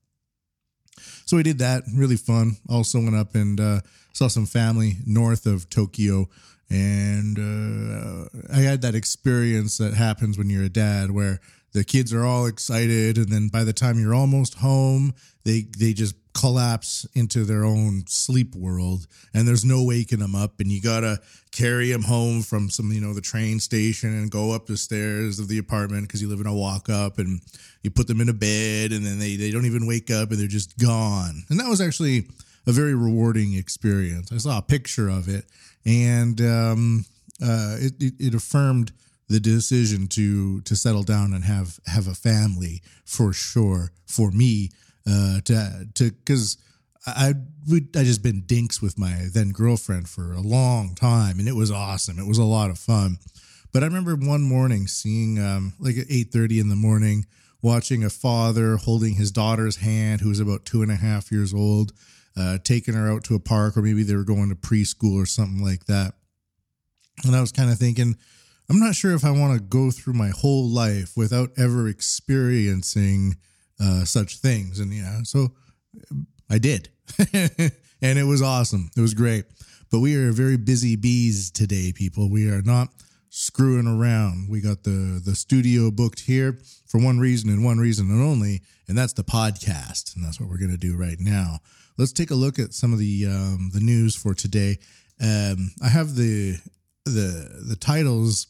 [1.26, 2.56] So we did that, really fun.
[2.68, 3.80] Also went up and uh,
[4.12, 6.28] saw some family north of Tokyo,
[6.70, 11.40] and uh, I had that experience that happens when you're a dad, where
[11.72, 15.92] the kids are all excited, and then by the time you're almost home, they they
[15.92, 20.82] just collapse into their own sleep world and there's no waking them up and you
[20.82, 21.20] gotta
[21.52, 25.38] carry them home from some you know the train station and go up the stairs
[25.38, 27.40] of the apartment because you live in a walk up and
[27.84, 30.40] you put them in a bed and then they, they don't even wake up and
[30.40, 31.44] they're just gone.
[31.50, 32.26] And that was actually
[32.66, 35.46] a very rewarding experience i saw a picture of it
[35.86, 37.04] and um,
[37.42, 38.92] uh, it, it, it affirmed
[39.28, 44.70] the decision to to settle down and have have a family for sure for me
[45.06, 46.58] uh, to to because
[47.06, 47.34] I
[47.68, 51.70] I just been dinks with my then girlfriend for a long time, and it was
[51.70, 52.18] awesome.
[52.18, 53.18] It was a lot of fun.
[53.72, 57.26] But I remember one morning seeing um, like at eight thirty in the morning,
[57.60, 61.52] watching a father holding his daughter's hand, who was about two and a half years
[61.52, 61.92] old,
[62.36, 65.26] uh, taking her out to a park, or maybe they were going to preschool or
[65.26, 66.14] something like that.
[67.24, 68.16] And I was kind of thinking,
[68.68, 73.36] I'm not sure if I want to go through my whole life without ever experiencing
[73.80, 74.80] uh, such things.
[74.80, 75.52] And yeah, so
[76.50, 76.88] I did,
[77.32, 78.90] and it was awesome.
[78.96, 79.44] It was great.
[79.90, 82.30] But we are very busy bees today, people.
[82.30, 82.88] We are not
[83.28, 84.48] screwing around.
[84.48, 88.62] We got the the studio booked here for one reason and one reason and only,
[88.88, 90.16] and that's the podcast.
[90.16, 91.58] And that's what we're going to do right now.
[91.96, 94.78] Let's take a look at some of the um, the news for today.
[95.20, 96.56] Um, I have the
[97.04, 98.46] the the titles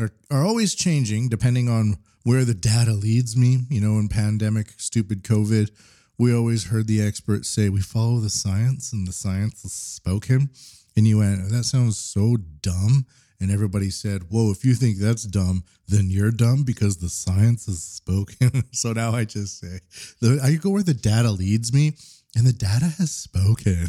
[0.00, 3.60] are are always changing depending on where the data leads me.
[3.68, 5.70] You know, in pandemic, stupid COVID,
[6.18, 10.50] we always heard the experts say we follow the science, and the science is spoken.
[10.96, 13.06] And you went, that sounds so dumb.
[13.40, 17.68] And everybody said, Whoa, if you think that's dumb, then you're dumb because the science
[17.68, 18.64] is spoken.
[18.72, 19.80] so now I just say,
[20.42, 21.94] I go where the data leads me,
[22.36, 23.88] and the data has spoken.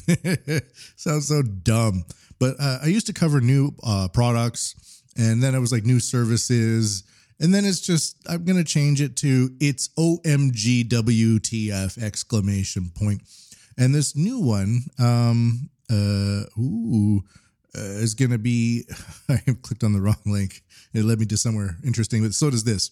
[0.96, 2.06] Sounds so dumb.
[2.40, 6.00] But uh, I used to cover new uh, products, and then it was like new
[6.00, 7.04] services.
[7.40, 13.22] And then it's just, I'm going to change it to it's OMG WTF exclamation point.
[13.78, 17.24] And this new one, um, uh, ooh,
[17.76, 18.86] uh, is going to be,
[19.30, 20.62] I clicked on the wrong link.
[20.94, 22.92] It led me to somewhere interesting, but so does this.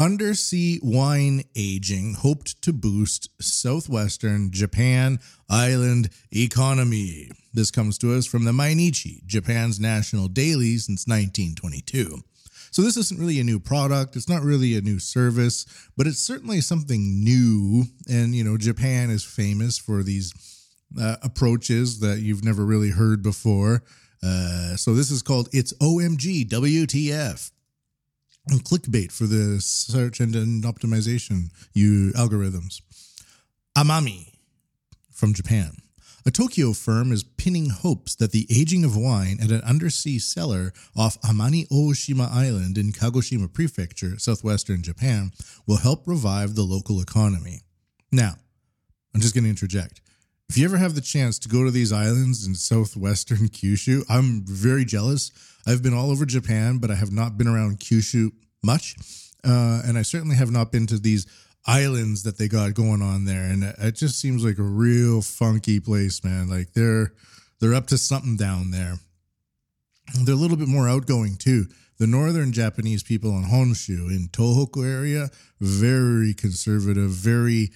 [0.00, 5.18] Undersea wine aging hoped to boost southwestern Japan
[5.50, 7.30] island economy.
[7.52, 12.22] This comes to us from the Mainichi, Japan's national daily since 1922.
[12.70, 14.16] So this isn't really a new product.
[14.16, 15.66] It's not really a new service,
[15.98, 17.84] but it's certainly something new.
[18.08, 20.32] And, you know, Japan is famous for these
[20.98, 23.82] uh, approaches that you've never really heard before.
[24.22, 27.50] Uh, so this is called It's OMG WTF.
[28.46, 32.80] And clickbait for the search engine optimization you algorithms.
[33.76, 34.32] Amami
[35.12, 35.76] from Japan.
[36.26, 40.72] A Tokyo firm is pinning hopes that the aging of wine at an undersea cellar
[40.94, 45.32] off Amami Oshima Island in Kagoshima Prefecture, southwestern Japan,
[45.66, 47.60] will help revive the local economy.
[48.12, 48.34] Now,
[49.14, 50.02] I'm just going to interject.
[50.50, 54.42] If you ever have the chance to go to these islands in southwestern Kyushu, I'm
[54.44, 55.30] very jealous.
[55.64, 58.96] I've been all over Japan, but I have not been around Kyushu much.
[59.44, 61.24] Uh, and I certainly have not been to these
[61.68, 63.44] islands that they got going on there.
[63.44, 66.50] And it just seems like a real funky place, man.
[66.50, 67.12] Like they're
[67.60, 68.94] they're up to something down there.
[70.24, 71.66] They're a little bit more outgoing too.
[71.98, 75.30] The northern Japanese people in Honshu in Tohoku area,
[75.60, 77.70] very conservative, very,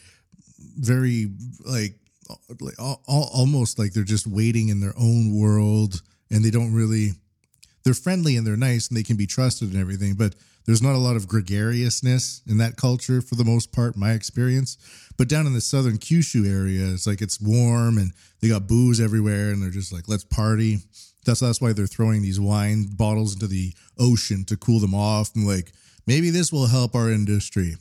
[0.58, 1.28] very
[1.64, 2.00] like,
[2.60, 6.74] like al- al- almost like they're just waiting in their own world, and they don't
[6.74, 7.12] really.
[7.84, 10.34] They're friendly and they're nice and they can be trusted and everything, but
[10.66, 14.78] there's not a lot of gregariousness in that culture for the most part, my experience.
[15.18, 19.00] But down in the southern Kyushu area, it's like it's warm and they got booze
[19.00, 20.78] everywhere and they're just like, let's party.
[21.26, 25.34] That's that's why they're throwing these wine bottles into the ocean to cool them off.
[25.34, 25.72] And like,
[26.06, 27.76] maybe this will help our industry.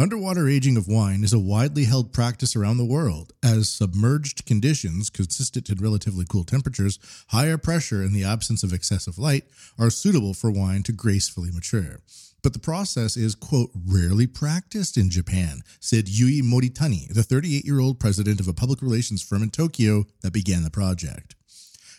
[0.00, 5.10] Underwater aging of wine is a widely held practice around the world, as submerged conditions,
[5.10, 6.98] consistent in relatively cool temperatures,
[7.28, 9.44] higher pressure, and the absence of excessive light,
[9.78, 12.00] are suitable for wine to gracefully mature.
[12.42, 17.80] But the process is, quote, rarely practiced in Japan, said Yui Moritani, the 38 year
[17.80, 21.34] old president of a public relations firm in Tokyo that began the project.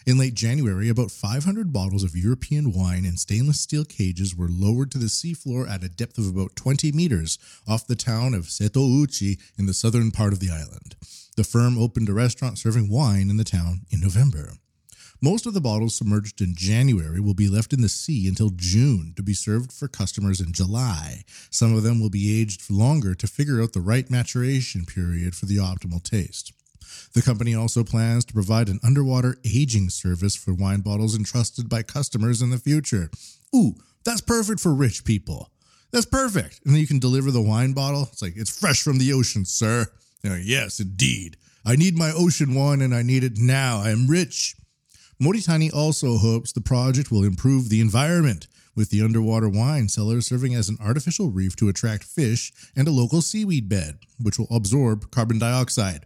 [0.03, 4.89] In late January, about 500 bottles of European wine in stainless steel cages were lowered
[4.91, 7.37] to the seafloor at a depth of about 20 meters
[7.67, 10.95] off the town of Setouchi in the southern part of the island.
[11.35, 14.53] The firm opened a restaurant serving wine in the town in November.
[15.21, 19.13] Most of the bottles submerged in January will be left in the sea until June
[19.15, 21.25] to be served for customers in July.
[21.51, 25.45] Some of them will be aged longer to figure out the right maturation period for
[25.45, 26.53] the optimal taste.
[27.13, 31.83] The company also plans to provide an underwater aging service for wine bottles entrusted by
[31.83, 33.09] customers in the future.
[33.55, 35.49] Ooh, that's perfect for rich people.
[35.91, 36.61] That's perfect.
[36.63, 38.09] And then you can deliver the wine bottle.
[38.11, 39.87] It's like, it's fresh from the ocean, sir.
[40.23, 41.37] Like, yes, indeed.
[41.65, 43.81] I need my ocean wine and I need it now.
[43.81, 44.55] I am rich.
[45.21, 50.55] Moritani also hopes the project will improve the environment, with the underwater wine cellar serving
[50.55, 55.11] as an artificial reef to attract fish and a local seaweed bed, which will absorb
[55.11, 56.05] carbon dioxide.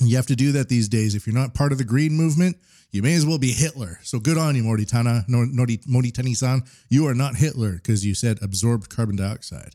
[0.00, 1.14] You have to do that these days.
[1.14, 2.56] If you're not part of the green movement,
[2.90, 3.98] you may as well be Hitler.
[4.02, 6.62] So good on you, Moritana, Moritani-san.
[6.88, 9.74] You are not Hitler because you said absorbed carbon dioxide.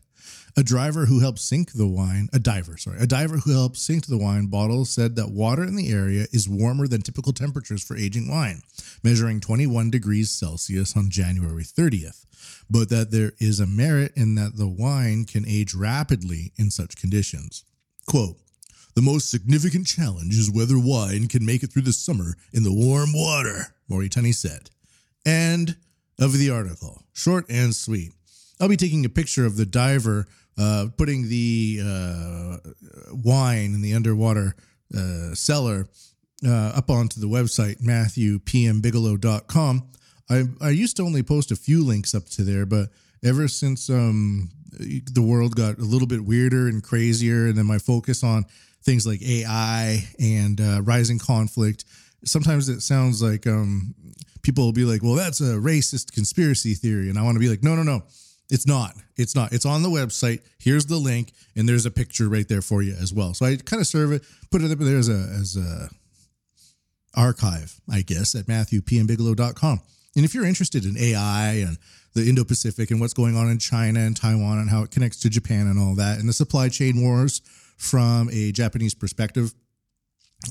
[0.56, 4.06] A driver who helped sink the wine, a diver, sorry, a diver who helped sink
[4.06, 7.96] the wine bottle said that water in the area is warmer than typical temperatures for
[7.96, 8.62] aging wine,
[9.02, 12.24] measuring 21 degrees Celsius on January 30th,
[12.70, 16.96] but that there is a merit in that the wine can age rapidly in such
[16.96, 17.64] conditions.
[18.06, 18.36] Quote,
[18.94, 22.72] the most significant challenge is whether wine can make it through the summer in the
[22.72, 24.70] warm water, Moritani said.
[25.26, 25.76] End
[26.20, 27.02] of the article.
[27.12, 28.12] Short and sweet.
[28.60, 32.58] I'll be taking a picture of the diver uh, putting the uh,
[33.12, 34.54] wine in the underwater
[34.96, 35.88] uh, cellar
[36.46, 39.88] uh, up onto the website, matthewpmbigelow.com.
[40.30, 42.88] I, I used to only post a few links up to there, but
[43.24, 47.78] ever since um, the world got a little bit weirder and crazier, and then my
[47.78, 48.44] focus on
[48.84, 51.84] things like AI and uh, rising conflict.
[52.24, 53.94] Sometimes it sounds like um,
[54.42, 57.08] people will be like, well, that's a racist conspiracy theory.
[57.08, 58.02] And I want to be like, no, no, no,
[58.50, 58.94] it's not.
[59.16, 59.52] It's not.
[59.52, 60.40] It's on the website.
[60.58, 63.34] Here's the link, and there's a picture right there for you as well.
[63.34, 65.88] So I kind of serve it, put it up there as a, as a
[67.16, 69.80] archive, I guess, at matthewpmbigelow.com.
[70.16, 71.78] And if you're interested in AI and
[72.14, 75.18] the Indo Pacific and what's going on in China and Taiwan and how it connects
[75.20, 77.40] to Japan and all that, and the supply chain wars,
[77.84, 79.54] from a Japanese perspective,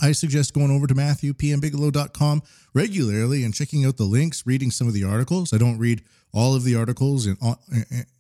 [0.01, 2.41] I suggest going over to MatthewPMBigelow.com
[2.73, 5.53] regularly and checking out the links, reading some of the articles.
[5.53, 7.37] I don't read all of the articles in,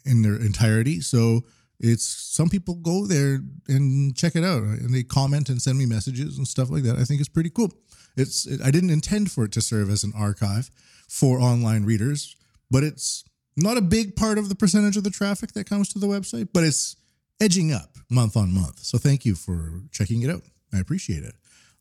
[0.05, 1.01] in their entirety.
[1.01, 1.41] So
[1.79, 5.85] it's some people go there and check it out and they comment and send me
[5.85, 6.97] messages and stuff like that.
[6.97, 7.71] I think it's pretty cool.
[8.15, 10.69] It's it, I didn't intend for it to serve as an archive
[11.07, 12.35] for online readers,
[12.69, 13.23] but it's
[13.57, 16.49] not a big part of the percentage of the traffic that comes to the website,
[16.53, 16.95] but it's
[17.41, 18.79] edging up month on month.
[18.79, 20.43] So thank you for checking it out.
[20.73, 21.35] I appreciate it.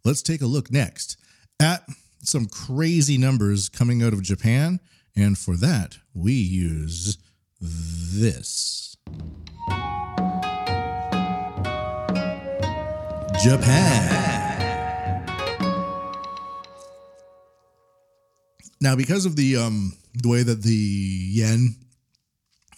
[0.04, 1.16] Let's take a look next
[1.60, 1.84] at
[2.22, 4.80] some crazy numbers coming out of Japan.
[5.14, 7.18] And for that, we use
[7.60, 8.96] this
[13.42, 14.32] Japan.
[18.80, 21.76] Now, because of the um, the way that the yen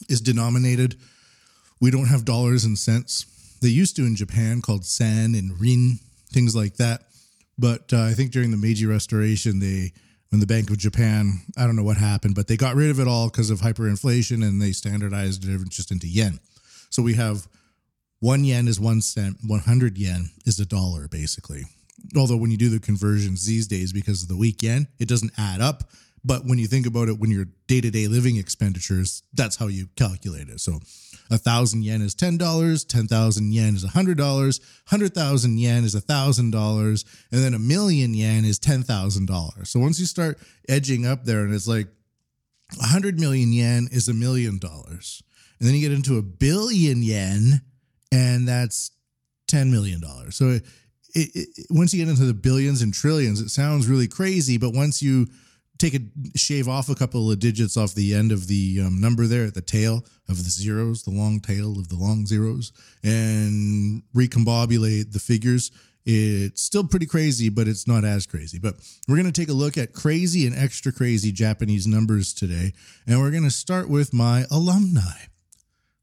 [0.08, 0.98] is denominated,
[1.84, 3.26] we don't have dollars and cents.
[3.60, 5.98] They used to in Japan called sen and rin,
[6.32, 7.02] things like that.
[7.58, 9.92] But uh, I think during the Meiji Restoration, they
[10.30, 13.00] when the Bank of Japan, I don't know what happened, but they got rid of
[13.00, 16.40] it all because of hyperinflation and they standardized it just into yen.
[16.88, 17.46] So we have
[18.18, 21.64] one yen is one cent, 100 yen is a dollar, basically.
[22.16, 25.32] Although when you do the conversions these days, because of the weak yen, it doesn't
[25.36, 25.84] add up.
[26.24, 29.66] But when you think about it, when your day to day living expenditures, that's how
[29.66, 30.60] you calculate it.
[30.60, 30.80] So
[31.30, 35.58] a thousand yen is ten dollars, ten thousand yen is a hundred dollars, hundred thousand
[35.58, 39.70] yen is a thousand dollars, and then a million yen is ten thousand dollars.
[39.70, 40.38] So once you start
[40.68, 41.88] edging up there, and it's like
[42.80, 45.22] a hundred million yen is a million dollars,
[45.58, 47.62] and then you get into a billion yen,
[48.12, 48.90] and that's
[49.46, 50.36] ten million dollars.
[50.36, 50.64] So it,
[51.14, 54.74] it, it, once you get into the billions and trillions, it sounds really crazy, but
[54.74, 55.28] once you
[55.78, 56.00] take a
[56.38, 59.54] shave off a couple of digits off the end of the um, number there at
[59.54, 65.18] the tail of the zeros, the long tail of the long zeros, and recombobulate the
[65.18, 65.70] figures.
[66.06, 68.58] It's still pretty crazy, but it's not as crazy.
[68.58, 68.74] But
[69.08, 72.72] we're going to take a look at crazy and extra crazy Japanese numbers today.
[73.06, 75.28] And we're going to start with my alumni,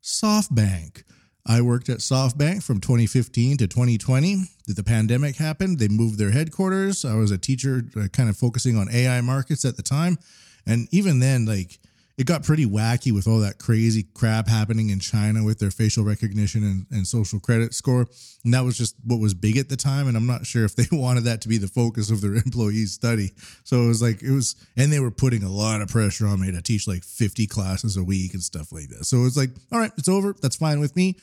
[0.02, 1.04] SoftBank.
[1.46, 4.44] I worked at SoftBank from 2015 to 2020.
[4.68, 5.80] The pandemic happened.
[5.80, 7.04] They moved their headquarters.
[7.04, 10.18] I was a teacher, uh, kind of focusing on AI markets at the time.
[10.66, 11.80] And even then, like,
[12.22, 16.04] it got pretty wacky with all that crazy crap happening in China with their facial
[16.04, 18.08] recognition and, and social credit score.
[18.44, 20.08] And that was just what was big at the time.
[20.08, 22.94] And I'm not sure if they wanted that to be the focus of their employees'
[22.94, 23.32] study.
[23.64, 26.40] So it was like, it was, and they were putting a lot of pressure on
[26.42, 29.06] me to teach like 50 classes a week and stuff like that.
[29.06, 30.36] So it was like, all right, it's over.
[30.44, 31.18] That's fine with me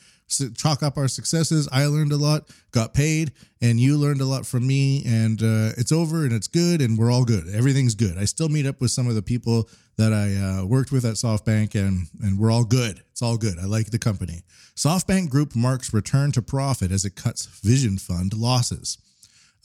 [0.55, 1.67] chalk up our successes.
[1.71, 3.31] I learned a lot, got paid,
[3.61, 5.03] and you learned a lot from me.
[5.05, 7.47] And uh, it's over and it's good, and we're all good.
[7.53, 8.17] Everything's good.
[8.17, 11.15] I still meet up with some of the people that I uh, worked with at
[11.15, 13.01] SoftBank, and and we're all good.
[13.11, 13.59] It's all good.
[13.59, 14.43] I like the company.
[14.75, 18.97] SoftBank Group marks return to profit as it cuts Vision Fund losses.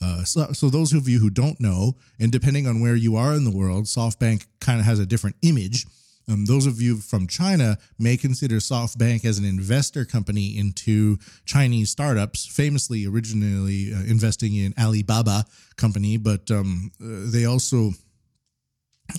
[0.01, 3.33] Uh, so, so those of you who don't know, and depending on where you are
[3.33, 5.85] in the world, SoftBank kind of has a different image
[6.27, 11.89] um, those of you from China may consider SoftBank as an investor company into Chinese
[11.89, 17.91] startups, famously originally uh, investing in Alibaba company, but um, uh, they also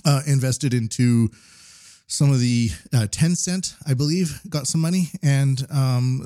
[0.05, 1.29] uh, invested into
[2.07, 6.21] some of the uh, Tencent, I believe, got some money, and um,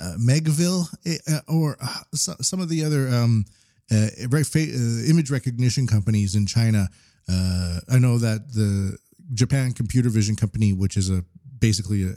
[0.00, 0.86] uh, Megvii,
[1.28, 3.44] uh, or uh, some of the other um,
[3.92, 6.88] uh, image recognition companies in China.
[7.28, 8.98] I know that the
[9.32, 11.24] Japan Computer Vision Company, which is a
[11.58, 12.14] basically a,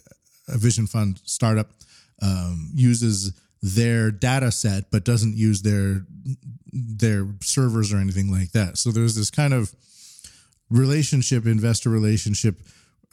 [0.47, 1.69] a vision fund startup,
[2.21, 6.05] um, uses their data set but doesn't use their
[6.71, 8.77] their servers or anything like that.
[8.77, 9.73] So there's this kind of
[10.69, 12.61] relationship, investor relationship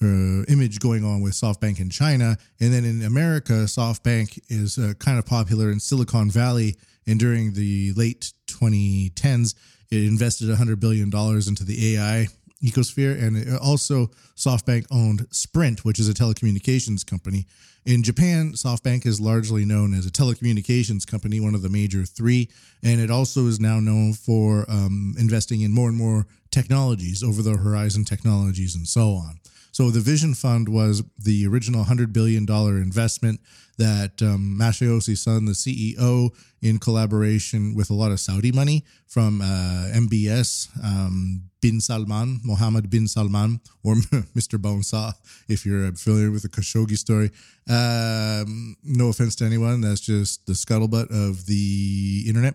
[0.03, 4.95] uh, image going on with SoftBank in China, and then in America, SoftBank is uh,
[4.99, 6.77] kind of popular in Silicon Valley.
[7.07, 9.55] And during the late 2010s,
[9.91, 12.27] it invested 100 billion dollars into the AI
[12.65, 13.21] ecosphere.
[13.23, 17.47] And also, SoftBank owned Sprint, which is a telecommunications company.
[17.85, 22.49] In Japan, SoftBank is largely known as a telecommunications company, one of the major three.
[22.83, 27.43] And it also is now known for um, investing in more and more technologies, over
[27.43, 29.41] the horizon technologies, and so on.
[29.73, 33.41] So the Vision Fund was the original $100 billion investment
[33.79, 36.31] that um, Masayoshi Son, the CEO,
[36.63, 42.89] in collaboration with a lot of Saudi money from uh, MBS, um, bin Salman, Mohammed
[42.89, 43.95] bin Salman, or
[44.37, 44.59] Mr.
[44.59, 45.13] Bonesaw,
[45.49, 47.31] if you're familiar with the Khashoggi story.
[47.69, 52.55] Um, no offense to anyone, that's just the scuttlebutt of the internet.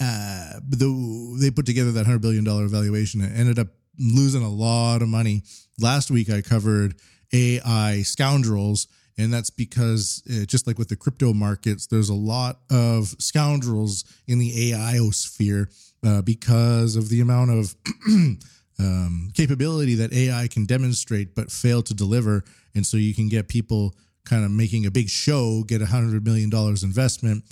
[0.00, 5.02] Uh, the, they put together that $100 billion valuation and ended up losing a lot
[5.02, 5.42] of money.
[5.78, 6.94] Last week, I covered
[7.32, 8.88] AI scoundrels,
[9.18, 14.04] and that's because uh, just like with the crypto markets, there's a lot of scoundrels
[14.26, 15.68] in the AI sphere
[16.04, 17.74] uh, because of the amount of
[18.78, 22.44] um, capability that AI can demonstrate but fail to deliver.
[22.74, 26.24] And so you can get people kind of making a big show, get a $100
[26.24, 26.50] million
[26.82, 27.44] investment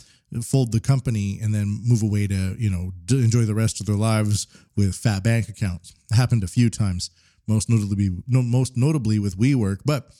[0.42, 3.96] fold the company and then move away to you know enjoy the rest of their
[3.96, 4.46] lives
[4.76, 5.94] with fat bank accounts.
[6.12, 7.10] Happened a few times,
[7.46, 10.10] most notably most notably with WeWork, but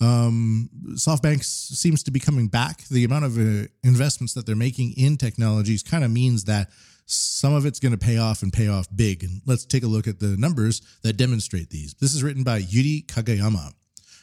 [0.00, 2.84] um, SoftBank seems to be coming back.
[2.88, 6.70] The amount of uh, investments that they're making in technologies kind of means that
[7.06, 9.24] some of it's going to pay off and pay off big.
[9.24, 11.94] And let's take a look at the numbers that demonstrate these.
[11.94, 13.72] This is written by Yuri Kageyama.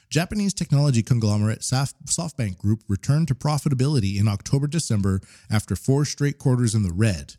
[0.10, 6.75] Japanese technology conglomerate SoftBank Group returned to profitability in October December after four straight quarters
[6.75, 7.34] in the red.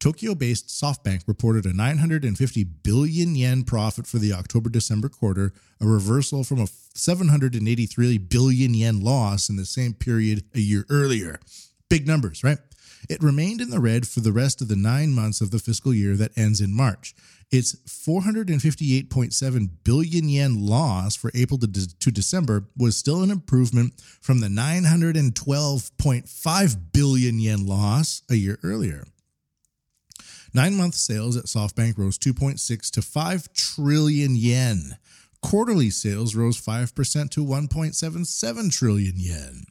[0.00, 5.86] Tokyo based SoftBank reported a 950 billion yen profit for the October December quarter, a
[5.86, 11.38] reversal from a 783 billion yen loss in the same period a year earlier.
[11.88, 12.58] Big numbers, right?
[13.08, 15.92] it remained in the red for the rest of the nine months of the fiscal
[15.94, 17.14] year that ends in March.
[17.50, 23.94] Its 458.7 billion yen loss for April to, de- to December was still an improvement
[24.20, 29.04] from the 912.5 billion yen loss a year earlier.
[30.52, 34.96] Nine month sales at SoftBank rose 2.6 to 5 trillion yen.
[35.42, 39.64] Quarterly sales rose 5% to 1.77 trillion yen.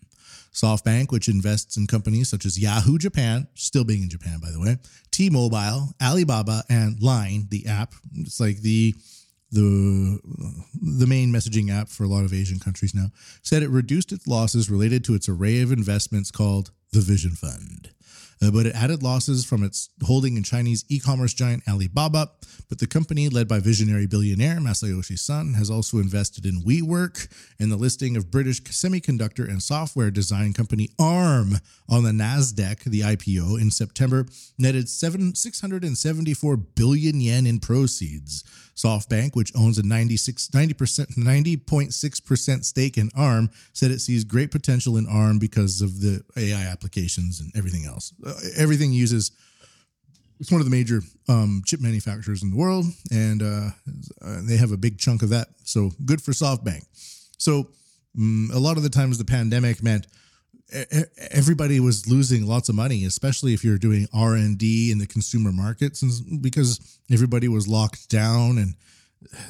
[0.53, 4.59] SoftBank, which invests in companies such as Yahoo Japan, still being in Japan, by the
[4.59, 4.77] way,
[5.11, 7.93] T Mobile, Alibaba, and Line, the app.
[8.15, 8.95] It's like the
[9.51, 10.19] the
[10.81, 13.07] the main messaging app for a lot of Asian countries now,
[13.41, 17.91] said it reduced its losses related to its array of investments called the Vision Fund.
[18.41, 22.31] Uh, but it added losses from its holding in Chinese e-commerce giant Alibaba.
[22.69, 27.27] But the company, led by visionary billionaire Masayoshi Son, has also invested in WeWork
[27.59, 31.55] and the listing of British semiconductor and software design company ARM
[31.89, 32.83] on the Nasdaq.
[32.83, 34.25] The IPO in September
[34.57, 38.43] netted seven, 674 billion yen in proceeds.
[38.79, 44.97] SoftBank, which owns a 96, 90%, 90.6% stake in ARM, said it sees great potential
[44.97, 48.13] in ARM because of the AI applications and everything else.
[48.25, 49.31] Uh, everything uses,
[50.39, 53.69] it's one of the major um, chip manufacturers in the world, and uh,
[54.47, 55.49] they have a big chunk of that.
[55.65, 56.83] So good for SoftBank.
[57.37, 57.69] So
[58.17, 60.07] um, a lot of the times the pandemic meant
[61.31, 66.01] everybody was losing lots of money especially if you're doing r&d in the consumer markets
[66.01, 68.75] and because everybody was locked down and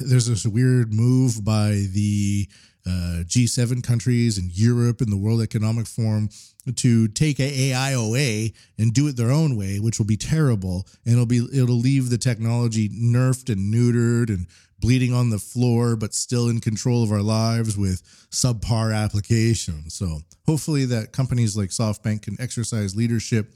[0.00, 2.48] there's this weird move by the
[2.86, 6.30] uh, G7 countries and Europe and the World Economic Forum
[6.76, 11.14] to take AI away and do it their own way, which will be terrible, and
[11.14, 14.46] it'll be it'll leave the technology nerfed and neutered and
[14.80, 19.94] bleeding on the floor, but still in control of our lives with subpar applications.
[19.94, 23.52] So hopefully that companies like SoftBank can exercise leadership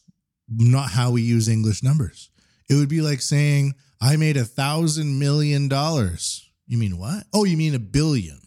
[0.50, 2.30] not how we use English numbers.
[2.74, 6.50] It would be like saying, I made a thousand million dollars.
[6.66, 7.24] You mean what?
[7.32, 8.40] Oh, you mean a billion.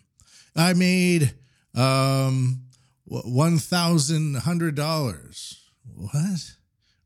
[0.57, 1.33] I made
[1.77, 2.63] um
[3.05, 5.63] one thousand hundred dollars.
[5.95, 6.57] What?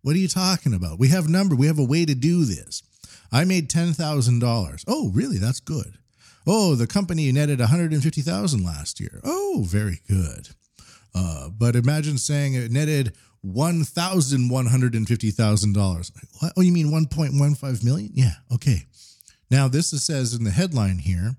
[0.00, 0.98] What are you talking about?
[0.98, 1.54] We have number.
[1.54, 2.82] We have a way to do this.
[3.30, 4.82] I made ten thousand dollars.
[4.88, 5.36] Oh, really?
[5.36, 5.98] That's good.
[6.46, 9.20] Oh, the company netted one hundred and fifty thousand last year.
[9.24, 10.48] Oh, very good.
[11.14, 16.12] Uh, but imagine saying it netted one thousand one hundred and fifty thousand dollars.
[16.40, 16.52] What?
[16.56, 18.10] Oh, you mean one point one five million?
[18.14, 18.34] Yeah.
[18.52, 18.86] Okay.
[19.50, 21.36] Now this says in the headline here,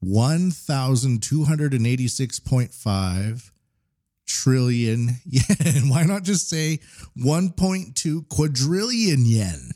[0.00, 3.52] one thousand two hundred and eighty six point five
[4.26, 5.88] trillion yen.
[5.88, 6.80] Why not just say
[7.16, 9.70] one point two quadrillion yen?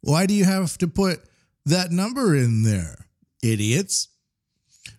[0.00, 1.20] Why do you have to put
[1.64, 3.06] that number in there,
[3.42, 4.08] idiots?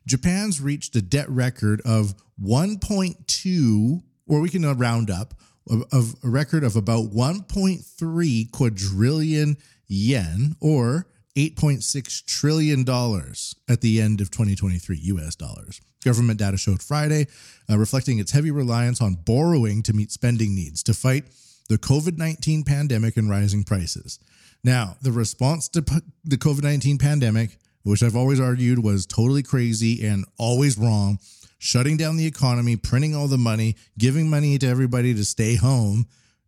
[0.07, 5.33] Japan's reached a debt record of 1.2, or we can uh, round up,
[5.69, 14.21] of, a record of about 1.3 quadrillion yen or 8.6 trillion dollars at the end
[14.21, 15.81] of 2023 US dollars.
[16.03, 17.27] Government data showed Friday,
[17.69, 21.25] uh, reflecting its heavy reliance on borrowing to meet spending needs to fight
[21.67, 24.19] the COVID 19 pandemic and rising prices.
[24.63, 25.81] Now, the response to
[26.23, 31.19] the COVID 19 pandemic, which I've always argued was totally crazy and always wrong,
[31.65, 36.07] shutting down the economy, printing all the money, giving money to everybody to stay home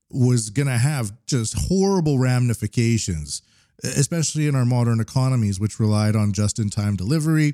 [0.10, 3.41] was going to have just horrible ramifications
[3.84, 7.53] especially in our modern economies, which relied on just in time delivery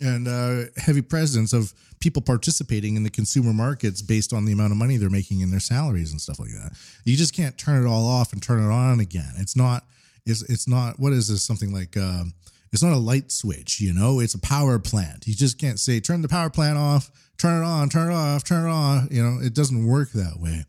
[0.00, 4.72] and uh, heavy presence of people participating in the consumer markets based on the amount
[4.72, 6.72] of money they're making in their salaries and stuff like that.
[7.04, 9.32] You just can't turn it all off and turn it on again.
[9.38, 9.84] It's not.
[10.26, 10.98] It's it's not.
[10.98, 11.42] What is this?
[11.42, 11.96] Something like.
[11.96, 12.34] Um,
[12.74, 14.18] it's not a light switch, you know.
[14.18, 15.28] It's a power plant.
[15.28, 17.08] You just can't say turn the power plant off,
[17.38, 19.08] turn it on, turn it off, turn it on.
[19.12, 20.64] You know, it doesn't work that way.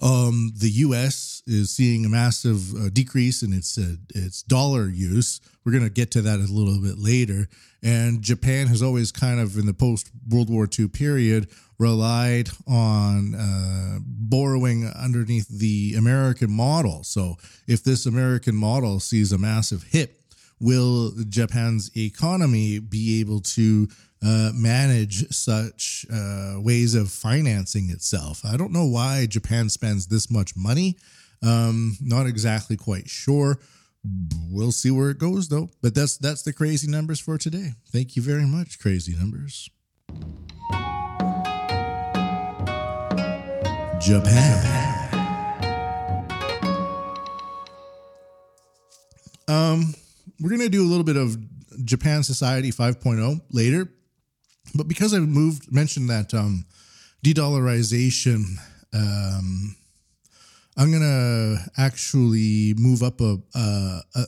[0.00, 1.42] Um, the U.S.
[1.46, 5.40] is seeing a massive uh, decrease in its uh, its dollar use.
[5.64, 7.48] We're going to get to that a little bit later.
[7.82, 11.48] And Japan has always kind of, in the post World War II period,
[11.78, 17.04] relied on uh, borrowing underneath the American model.
[17.04, 20.17] So if this American model sees a massive hit,
[20.60, 23.88] will Japan's economy be able to
[24.24, 28.44] uh, manage such uh, ways of financing itself?
[28.44, 30.96] I don't know why Japan spends this much money.
[31.42, 33.58] Um, not exactly quite sure.
[34.50, 35.70] We'll see where it goes though.
[35.82, 37.72] But that's that's the crazy numbers for today.
[37.92, 39.70] Thank you very much, crazy numbers.
[44.00, 44.78] Japan.
[49.48, 49.94] Um,
[50.40, 51.36] we're going to do a little bit of
[51.84, 53.88] Japan Society 5.0 later,
[54.74, 56.64] but because I moved mentioned that um,
[57.22, 58.44] de-dollarization,
[58.92, 59.76] um,
[60.76, 64.24] I'm going to actually move up a, a, a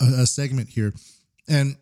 [0.00, 0.94] a segment here,
[1.48, 1.76] and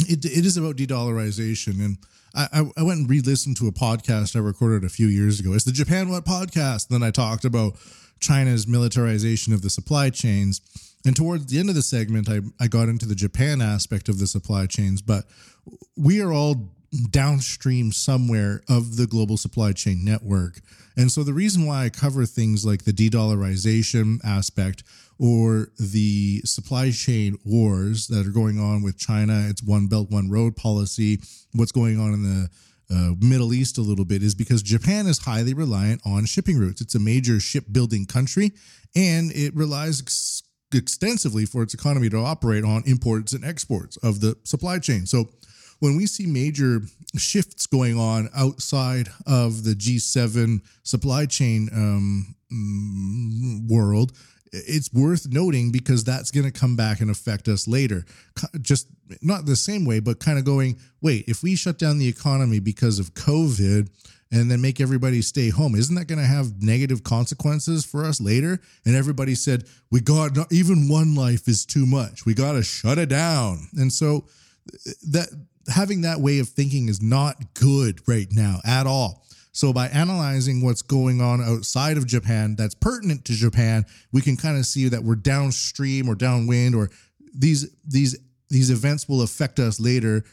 [0.00, 1.98] it, it is about de-dollarization and.
[2.36, 5.52] I, I went and re-listened to a podcast I recorded a few years ago.
[5.52, 6.90] It's the Japan Wut podcast.
[6.90, 7.76] And then I talked about
[8.18, 10.60] China's militarization of the supply chains.
[11.04, 14.18] And towards the end of the segment, I, I got into the Japan aspect of
[14.18, 15.24] the supply chains, but
[15.96, 16.70] we are all
[17.10, 20.60] downstream somewhere of the global supply chain network.
[20.96, 24.84] And so the reason why I cover things like the de dollarization aspect
[25.18, 30.30] or the supply chain wars that are going on with China, its one belt, one
[30.30, 31.20] road policy,
[31.52, 32.48] what's going on in the
[32.90, 36.80] uh, Middle East a little bit is because Japan is highly reliant on shipping routes.
[36.80, 38.52] It's a major shipbuilding country
[38.94, 40.42] and it relies
[40.74, 45.06] extensively for its economy to operate on imports and exports of the supply chain.
[45.06, 45.28] So
[45.80, 46.82] when we see major
[47.16, 54.12] shifts going on outside of the G7 supply chain um, mm, world,
[54.52, 58.04] it's worth noting because that's going to come back and affect us later.
[58.60, 58.86] Just
[59.20, 62.60] not the same way, but kind of going, wait, if we shut down the economy
[62.60, 63.88] because of COVID
[64.32, 68.20] and then make everybody stay home, isn't that going to have negative consequences for us
[68.20, 68.60] later?
[68.84, 72.26] And everybody said, we got not even one life is too much.
[72.26, 73.68] We got to shut it down.
[73.76, 74.26] And so
[75.10, 75.28] that
[75.68, 79.24] having that way of thinking is not good right now at all.
[79.52, 84.36] So by analyzing what's going on outside of Japan that's pertinent to Japan, we can
[84.36, 86.90] kind of see that we're downstream or downwind or
[87.32, 88.16] these these
[88.50, 90.24] these events will affect us later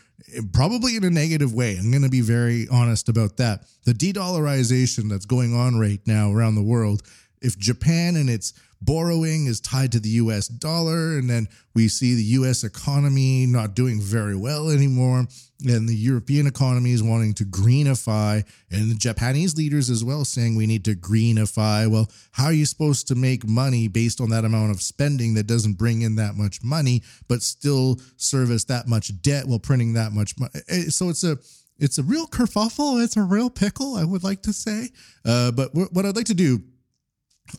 [0.53, 1.77] probably in a negative way.
[1.77, 3.65] I'm going to be very honest about that.
[3.85, 7.01] The de-dollarization that's going on right now around the world,
[7.41, 11.17] if Japan and its borrowing is tied to the US dollar.
[11.17, 15.27] And then we see the US economy not doing very well anymore.
[15.63, 20.55] And the European economy is wanting to greenify, and the Japanese leaders as well saying
[20.55, 21.87] we need to greenify.
[21.87, 25.45] Well, how are you supposed to make money based on that amount of spending that
[25.45, 30.13] doesn't bring in that much money, but still service that much debt while printing that
[30.13, 30.51] much money?
[30.67, 31.37] Eh, so it's a
[31.77, 33.03] it's a real kerfuffle.
[33.03, 34.89] It's a real pickle, I would like to say.
[35.25, 36.61] Uh, but what I'd like to do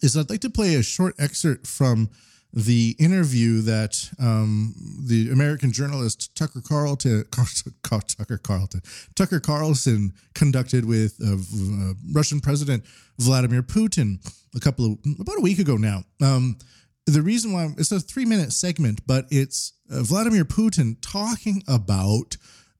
[0.00, 2.10] is I'd like to play a short excerpt from
[2.52, 4.74] the interview that um,
[5.06, 8.82] the American journalist Tucker Carlton, Tucker Carlton,
[9.14, 12.84] Tucker Carlson conducted with uh, uh, Russian President
[13.18, 14.18] Vladimir Putin
[14.54, 16.04] a couple of about a week ago now.
[16.22, 16.58] Um,
[17.06, 22.36] the reason why it's a three minute segment, but it's uh, Vladimir Putin talking about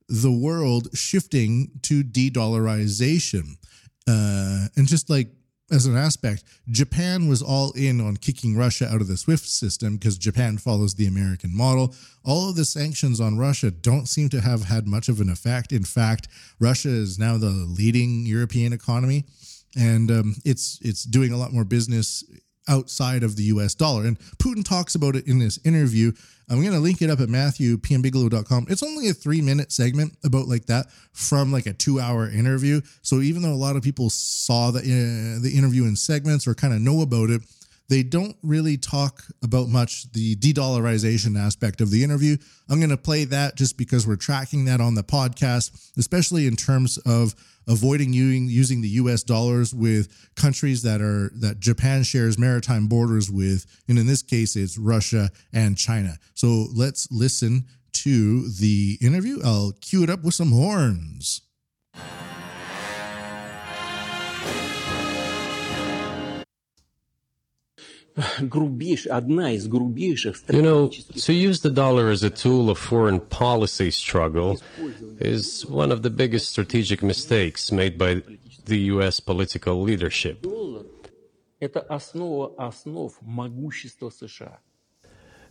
[0.07, 3.57] the world shifting to de dollarization
[4.07, 5.29] uh, and just like
[5.71, 9.95] as an aspect, Japan was all in on kicking Russia out of the SWIFT system
[9.95, 11.95] because Japan follows the American model.
[12.23, 15.71] All of the sanctions on Russia don't seem to have had much of an effect.
[15.71, 16.27] In fact,
[16.59, 19.25] Russia is now the leading European economy,
[19.75, 22.23] and um, it's it's doing a lot more business
[22.67, 24.05] outside of the US dollar.
[24.05, 26.11] And Putin talks about it in this interview.
[26.49, 28.67] I'm going to link it up at matthewpmbigelow.com.
[28.69, 32.81] It's only a three minute segment about like that from like a two hour interview.
[33.01, 36.53] So even though a lot of people saw the, uh, the interview in segments or
[36.53, 37.41] kind of know about it,
[37.89, 42.37] they don't really talk about much the de-dollarization aspect of the interview.
[42.69, 46.55] I'm going to play that just because we're tracking that on the podcast, especially in
[46.55, 47.35] terms of
[47.67, 53.65] avoiding using the US dollars with countries that are that Japan shares maritime borders with
[53.87, 56.17] and in this case it's Russia and China.
[56.33, 59.39] So let's listen to the interview.
[59.43, 61.42] I'll cue it up with some horns.
[70.55, 74.61] You know, to use the dollar as a tool of foreign policy struggle
[75.19, 78.21] is one of the biggest strategic mistakes made by
[78.65, 80.45] the US political leadership.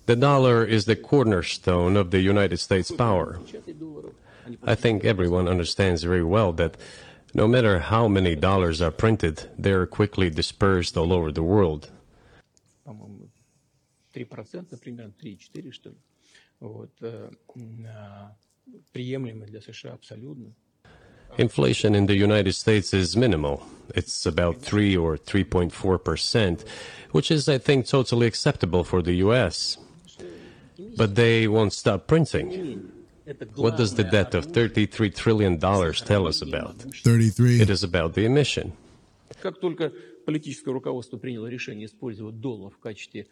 [0.06, 3.40] The dollar is the cornerstone of the United States power.
[4.64, 6.76] I think everyone understands very well that
[7.34, 11.90] no matter how many dollars are printed, they are quickly dispersed all over the world.
[14.12, 15.96] По-моему, 3%, примерно 3-4, что ли.
[16.60, 17.30] Вот, э,
[17.88, 18.36] а,
[18.92, 20.54] приемлемо для США абсолютно.
[21.38, 23.62] Inflation in the United States is minimal.
[23.94, 26.62] It's about 3 or 3.4%,
[27.12, 29.78] which is, I think, totally acceptable for the US.
[30.96, 32.90] But they won't stop printing.
[33.24, 36.76] Это What does the debt of $33 trillion tell us about?
[37.02, 37.62] 33.
[37.62, 38.72] It is about the emission.
[39.40, 39.92] Как только
[40.26, 43.26] политическое руководство приняло решение использовать доллар в качестве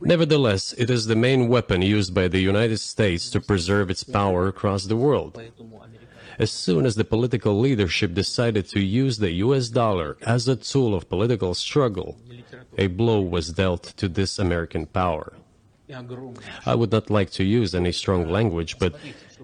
[0.00, 4.46] Nevertheless, it is the main weapon used by the United States to preserve its power
[4.46, 5.40] across the world.
[6.38, 10.94] As soon as the political leadership decided to use the US dollar as a tool
[10.94, 12.18] of political struggle,
[12.76, 15.32] a blow was dealt to this American power.
[16.66, 18.96] I would not like to use any strong language, but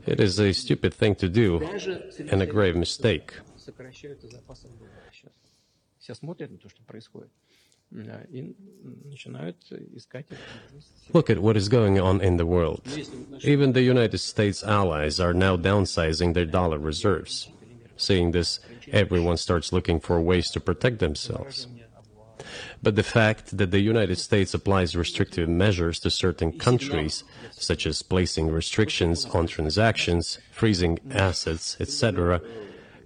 [0.07, 1.61] it is a stupid thing to do
[2.31, 3.33] and a grave mistake.
[11.13, 12.83] Look at what is going on in the world.
[13.43, 17.49] Even the United States allies are now downsizing their dollar reserves.
[17.97, 21.67] Seeing this, everyone starts looking for ways to protect themselves.
[22.83, 28.03] But the fact that the United States applies restrictive measures to certain countries, such as
[28.03, 32.41] placing restrictions on transactions, freezing assets, etc.,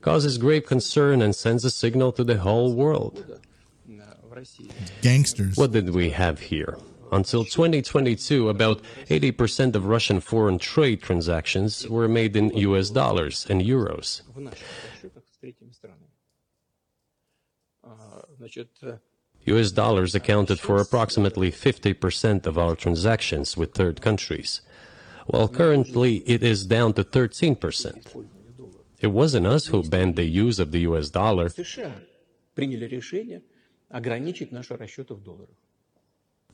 [0.00, 3.40] causes grave concern and sends a signal to the whole world.
[5.02, 5.56] Gangsters.
[5.56, 6.78] What did we have here?
[7.12, 13.62] Until 2022, about 80% of Russian foreign trade transactions were made in US dollars and
[13.62, 14.22] euros.
[19.46, 24.60] US dollars accounted for approximately 50% of our transactions with third countries,
[25.26, 28.26] while currently it is down to 13%.
[29.00, 31.48] It wasn't us who banned the use of the US dollar
[33.89, 35.55] США приняли решение ограничить наши расчеты в долларах.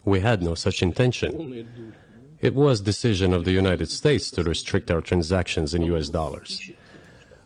[0.05, 1.31] We had no such intention.
[1.31, 1.93] Полная дурь.
[2.39, 6.71] It was decision of the United States to restrict our transactions in US dollars.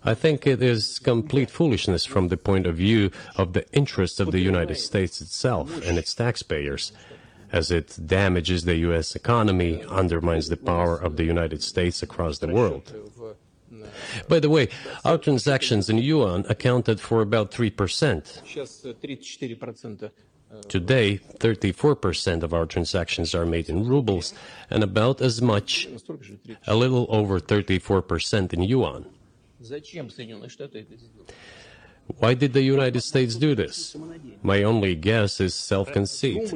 [0.03, 4.31] I think it is complete foolishness from the point of view of the interests of
[4.31, 6.91] the United States itself and its taxpayers,
[7.51, 12.47] as it damages the US economy, undermines the power of the United States across the
[12.47, 12.91] world.
[14.28, 14.68] By the way,
[15.04, 18.42] our transactions in yuan accounted for about 3%.
[20.68, 24.32] Today, 34% of our transactions are made in rubles
[24.70, 25.88] and about as much,
[26.66, 29.06] a little over 34% in yuan.
[32.18, 33.96] Why did the United States do this?
[34.42, 36.52] My only guess is self-conceit.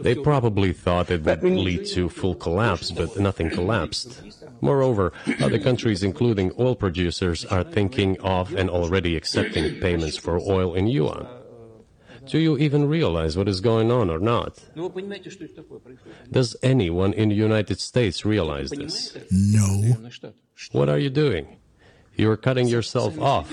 [0.00, 4.22] They probably thought it would lead to full collapse, but nothing collapsed.
[4.60, 10.74] Moreover, other countries, including oil producers, are thinking of and already accepting payments for oil
[10.74, 11.26] in yuan.
[12.26, 14.58] Do you even realize what is going on or not?
[16.30, 19.16] Does anyone in the United States realize this?
[19.30, 19.96] No.
[20.70, 21.56] What are you doing?
[22.14, 23.52] You are cutting yourself off.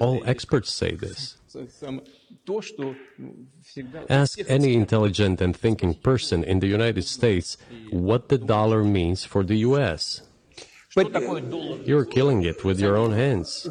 [0.00, 1.36] All experts say this.
[4.08, 7.56] Ask any intelligent and thinking person in the United States
[7.90, 10.22] what the dollar means for the US.
[10.94, 11.12] But
[11.86, 13.68] you're killing it with your own hands.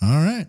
[0.00, 0.46] All right.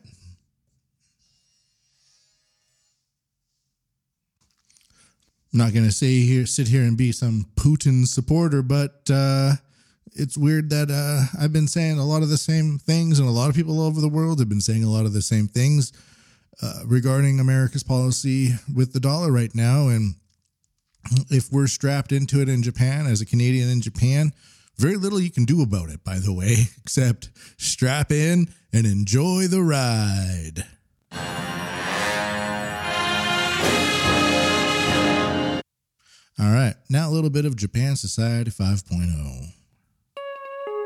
[5.53, 9.53] I'm not going to say here, sit here and be some Putin supporter, but uh,
[10.15, 13.31] it's weird that uh, I've been saying a lot of the same things, and a
[13.31, 15.47] lot of people all over the world have been saying a lot of the same
[15.47, 15.91] things
[16.61, 19.87] uh, regarding America's policy with the dollar right now.
[19.87, 20.15] And
[21.29, 24.31] if we're strapped into it in Japan, as a Canadian in Japan,
[24.77, 29.47] very little you can do about it, by the way, except strap in and enjoy
[29.47, 30.65] the ride.
[36.39, 38.63] All right, now a little bit of Japan Society oh.
[38.63, 39.62] 5.0.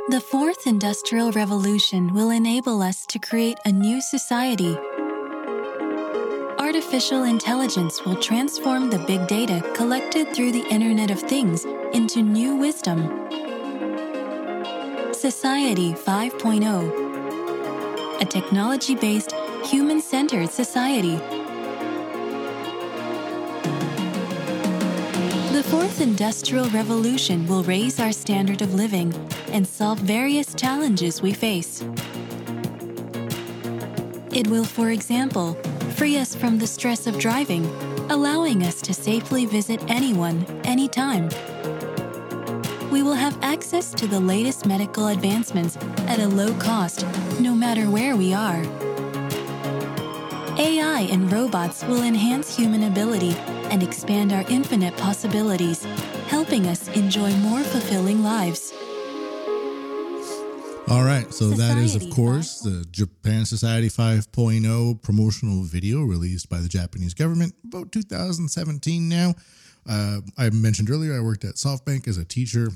[0.09, 4.77] The fourth industrial revolution will enable us to create a new society.
[6.57, 12.55] Artificial intelligence will transform the big data collected through the Internet of Things into new
[12.55, 13.01] wisdom.
[15.13, 19.33] Society 5.0 A technology based,
[19.65, 21.19] human centered society.
[25.57, 29.11] The fourth industrial revolution will raise our standard of living
[29.47, 31.81] and solve various challenges we face.
[34.31, 35.55] It will, for example,
[35.95, 37.65] free us from the stress of driving,
[38.11, 41.27] allowing us to safely visit anyone, anytime.
[42.91, 47.03] We will have access to the latest medical advancements at a low cost,
[47.39, 48.63] no matter where we are.
[50.59, 53.35] AI and robots will enhance human ability
[53.69, 55.83] and expand our infinite possibilities,
[56.29, 58.73] helping us enjoy more fulfilling lives.
[60.89, 66.49] All right, so that is, of Society course, the Japan Society 5.0 promotional video released
[66.49, 69.35] by the Japanese government about 2017 now.
[69.87, 72.69] Uh, I mentioned earlier I worked at SoftBank as a teacher,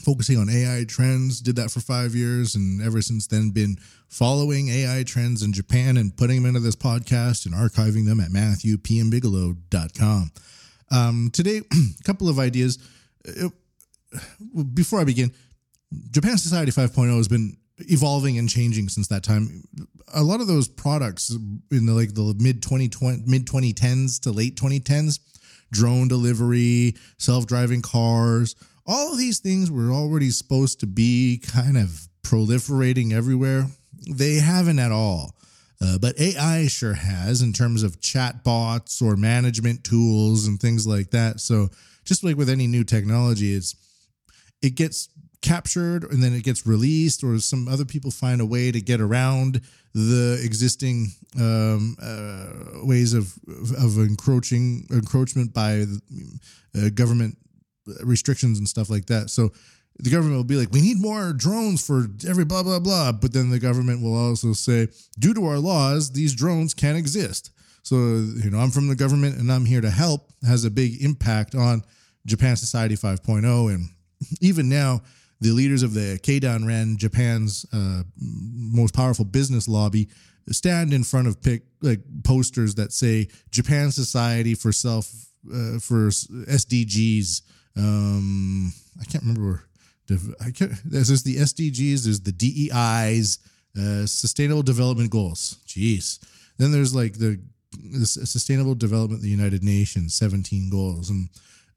[0.00, 1.40] focusing on AI trends.
[1.40, 3.76] Did that for five years, and ever since then, been
[4.08, 8.30] following AI trends in Japan and putting them into this podcast and archiving them at
[8.30, 10.32] MatthewPMBigelow.com.
[10.90, 11.64] Um, today, a
[12.04, 12.78] couple of ideas.
[13.26, 13.48] Uh,
[14.74, 15.32] before I begin,
[16.10, 19.64] Japan Society 5.0 has been evolving and changing since that time.
[20.14, 21.30] A lot of those products
[21.70, 25.20] in the like the mid 2020 mid 2010s to late 2010s,
[25.70, 28.54] drone delivery, self-driving cars,
[28.86, 33.66] all these things were already supposed to be kind of proliferating everywhere.
[34.10, 35.34] They haven't at all.
[35.80, 40.86] Uh, but AI sure has in terms of chat bots or management tools and things
[40.86, 41.40] like that.
[41.40, 41.70] So
[42.04, 43.74] just like with any new technology, it's
[44.62, 45.08] it gets
[45.40, 49.00] captured and then it gets released or some other people find a way to get
[49.00, 49.60] around
[49.92, 53.34] the existing um, uh, ways of
[53.76, 55.84] of encroaching encroachment by
[56.76, 57.36] uh, government
[58.02, 59.30] restrictions and stuff like that.
[59.30, 59.50] So
[59.98, 63.12] the government will be like we need more drones for every blah blah blah.
[63.12, 67.50] But then the government will also say due to our laws these drones can't exist.
[67.82, 71.02] So you know i'm from the government and i'm here to help has a big
[71.02, 71.82] impact on
[72.24, 73.88] japan society 5.0 and
[74.40, 75.02] even now,
[75.40, 80.08] the leaders of the Keidanren, Japan's uh, most powerful business lobby,
[80.50, 81.36] stand in front of
[81.80, 85.10] like posters that say Japan Society for Self
[85.48, 87.42] uh, for SDGs.
[87.76, 89.64] Um, I can't remember.
[90.40, 90.72] I can't.
[90.84, 92.04] The SDGs.
[92.04, 93.38] There's the DEIs,
[93.76, 95.58] uh, Sustainable Development Goals.
[95.66, 96.18] Jeez.
[96.58, 97.40] Then there's like the,
[97.72, 101.28] the Sustainable Development of the United Nations, 17 goals, and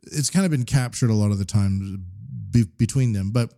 [0.04, 2.04] it's kind of been captured a lot of the time
[2.52, 3.32] be- between them.
[3.32, 3.54] But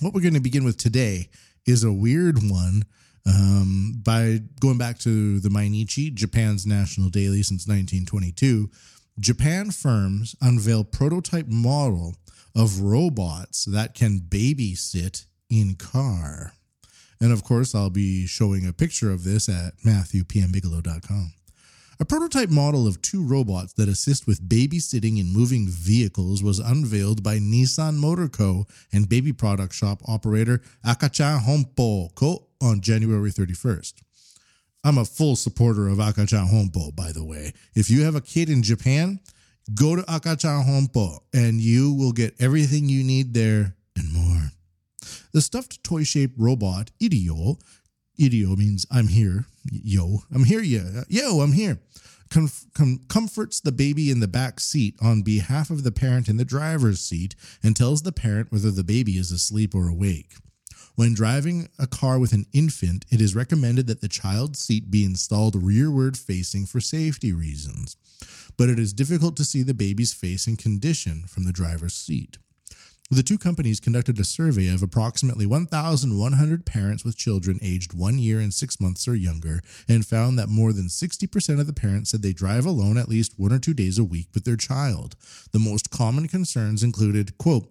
[0.00, 1.28] what we're going to begin with today
[1.66, 2.84] is a weird one
[3.26, 8.70] um, by going back to the Mainichi, Japan's national daily since 1922.
[9.18, 12.16] Japan firms unveil prototype model
[12.56, 16.52] of robots that can babysit in car.
[17.20, 21.32] And of course, I'll be showing a picture of this at MatthewPMBigelow.com.
[22.00, 27.22] A prototype model of two robots that assist with babysitting in moving vehicles was unveiled
[27.22, 28.66] by Nissan Motor Co.
[28.92, 32.48] and baby product shop operator Akachan Honpo Co.
[32.60, 33.94] on January 31st.
[34.84, 37.54] I'm a full supporter of Akachan Honpo, by the way.
[37.74, 39.18] If you have a kid in Japan,
[39.74, 44.50] go to Akachan Honpo and you will get everything you need there and more.
[45.32, 47.58] The stuffed toy shaped robot, Iruyo,
[48.20, 51.80] Iruyo means I'm here, yo, I'm here, yeah, yo, I'm here,
[52.30, 56.36] com- com- comforts the baby in the back seat on behalf of the parent in
[56.36, 60.34] the driver's seat and tells the parent whether the baby is asleep or awake.
[60.96, 65.04] When driving a car with an infant, it is recommended that the child's seat be
[65.04, 67.96] installed rearward facing for safety reasons,
[68.56, 72.38] but it is difficult to see the baby's face and condition from the driver's seat.
[73.10, 78.38] The two companies conducted a survey of approximately 1,100 parents with children aged one year
[78.38, 82.22] and six months or younger and found that more than 60% of the parents said
[82.22, 85.16] they drive alone at least one or two days a week with their child.
[85.52, 87.68] The most common concerns included, quote,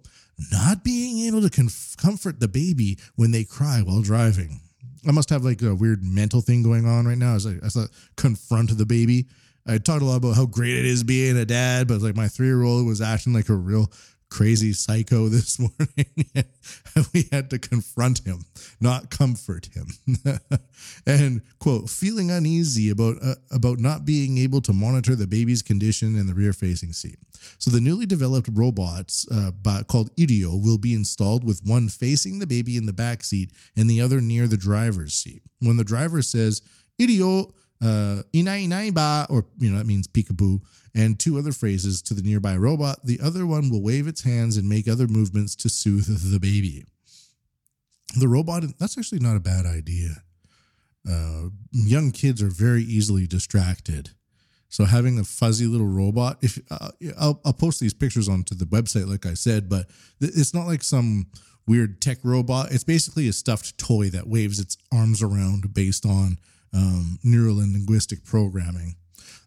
[0.52, 4.60] not being able to conf- comfort the baby when they cry while driving.
[5.08, 7.76] I must have like a weird mental thing going on right now as I, as
[7.76, 9.28] I confront the baby.
[9.66, 12.28] I talked a lot about how great it is being a dad, but like my
[12.28, 13.92] three year old was acting like a real
[14.34, 16.26] crazy psycho this morning.
[17.14, 18.46] we had to confront him,
[18.82, 19.88] not comfort him.
[21.06, 26.18] and quote, feeling uneasy about uh, about not being able to monitor the baby's condition
[26.18, 27.18] in the rear facing seat.
[27.60, 32.40] So the newly developed robots uh, by, called Iruyo will be installed with one facing
[32.40, 35.44] the baby in the back seat and the other near the driver's seat.
[35.60, 36.62] When the driver says
[37.00, 37.52] Iruyo
[37.84, 40.62] uh, inai inai ba, or you know that means peekaboo,
[40.96, 43.00] and two other phrases to the nearby robot.
[43.04, 46.86] The other one will wave its hands and make other movements to soothe the baby.
[48.18, 50.24] The robot, that's actually not a bad idea.
[51.10, 54.12] Uh, young kids are very easily distracted.
[54.70, 58.66] So having a fuzzy little robot, if uh, I'll, I'll post these pictures onto the
[58.66, 59.88] website, like I said, but
[60.22, 61.28] it's not like some
[61.68, 62.72] weird tech robot.
[62.72, 66.38] It's basically a stuffed toy that waves its arms around based on
[66.74, 68.96] um, neural and linguistic programming.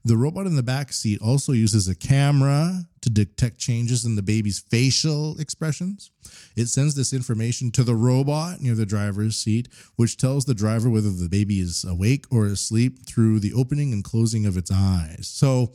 [0.05, 4.23] The robot in the back seat also uses a camera to detect changes in the
[4.23, 6.13] baby's facial expressions.
[6.55, 10.89] It sends this information to the robot near the driver's seat, which tells the driver
[10.89, 15.27] whether the baby is awake or asleep through the opening and closing of its eyes.
[15.27, 15.73] So,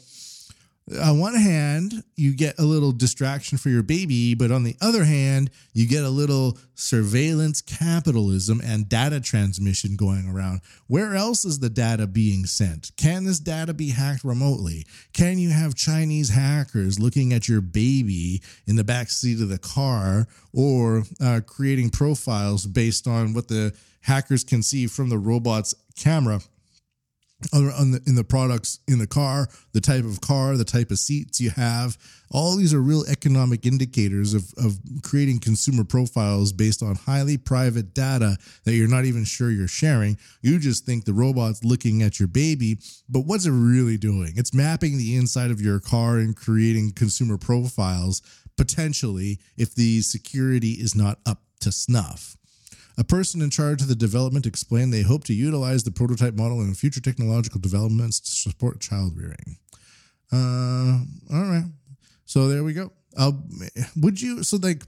[0.99, 5.03] on one hand, you get a little distraction for your baby, but on the other
[5.03, 10.61] hand, you get a little surveillance capitalism and data transmission going around.
[10.87, 12.91] Where else is the data being sent?
[12.97, 14.85] Can this data be hacked remotely?
[15.13, 19.59] Can you have Chinese hackers looking at your baby in the back seat of the
[19.59, 25.75] car or uh, creating profiles based on what the hackers can see from the robot's
[25.95, 26.41] camera?
[27.53, 30.99] On the, in the products in the car, the type of car, the type of
[30.99, 31.97] seats you have.
[32.31, 37.93] All these are real economic indicators of, of creating consumer profiles based on highly private
[37.93, 40.17] data that you're not even sure you're sharing.
[40.41, 42.77] You just think the robot's looking at your baby,
[43.09, 44.33] but what's it really doing?
[44.37, 48.21] It's mapping the inside of your car and creating consumer profiles
[48.57, 52.37] potentially if the security is not up to snuff.
[53.01, 56.61] A person in charge of the development explained they hope to utilize the prototype model
[56.61, 59.57] in future technological developments to support child rearing.
[60.31, 60.99] Uh,
[61.35, 61.65] all right.
[62.27, 62.91] So there we go.
[63.17, 63.43] I'll,
[63.95, 64.83] would you, so like,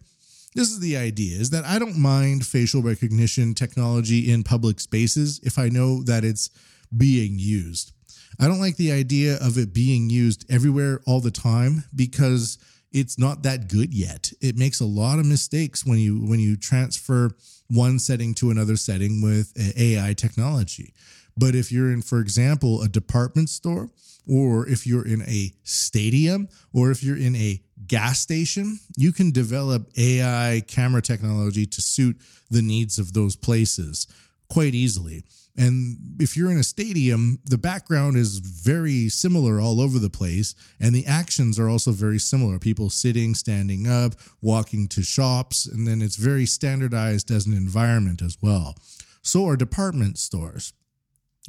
[0.54, 5.40] this is the idea is that I don't mind facial recognition technology in public spaces
[5.42, 6.52] if I know that it's
[6.96, 7.94] being used.
[8.40, 12.60] I don't like the idea of it being used everywhere all the time because
[12.92, 14.32] it's not that good yet.
[14.40, 17.32] It makes a lot of mistakes when you when you transfer
[17.74, 20.94] one setting to another setting with AI technology.
[21.36, 23.90] But if you're in, for example, a department store,
[24.28, 29.32] or if you're in a stadium, or if you're in a gas station, you can
[29.32, 32.18] develop AI camera technology to suit
[32.50, 34.08] the needs of those places
[34.50, 35.24] quite easily.
[35.56, 40.56] And if you're in a stadium, the background is very similar all over the place.
[40.80, 45.68] And the actions are also very similar people sitting, standing up, walking to shops.
[45.68, 48.76] And then it's very standardized as an environment as well.
[49.22, 50.74] So are department stores.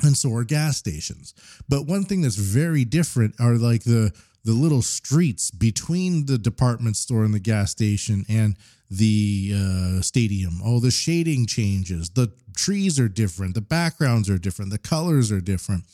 [0.03, 1.35] And so are gas stations.
[1.69, 4.13] But one thing that's very different are like the
[4.45, 8.57] the little streets between the department store and the gas station and
[8.91, 10.61] the uh, stadium.
[10.65, 12.11] Oh, the shading changes.
[12.11, 13.55] The trees are different.
[13.55, 14.71] The backgrounds are different.
[14.71, 15.85] The colors are different.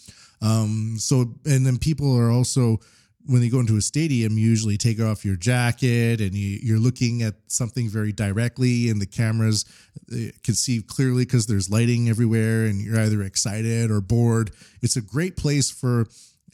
[0.42, 2.80] Um, so, and then people are also,
[3.26, 6.78] when they go into a stadium, you usually take off your jacket and you, are
[6.78, 9.64] looking at something very directly, and the cameras
[10.12, 14.50] uh, can see clearly because there's lighting everywhere, and you're either excited or bored.
[14.82, 16.06] It's a great place for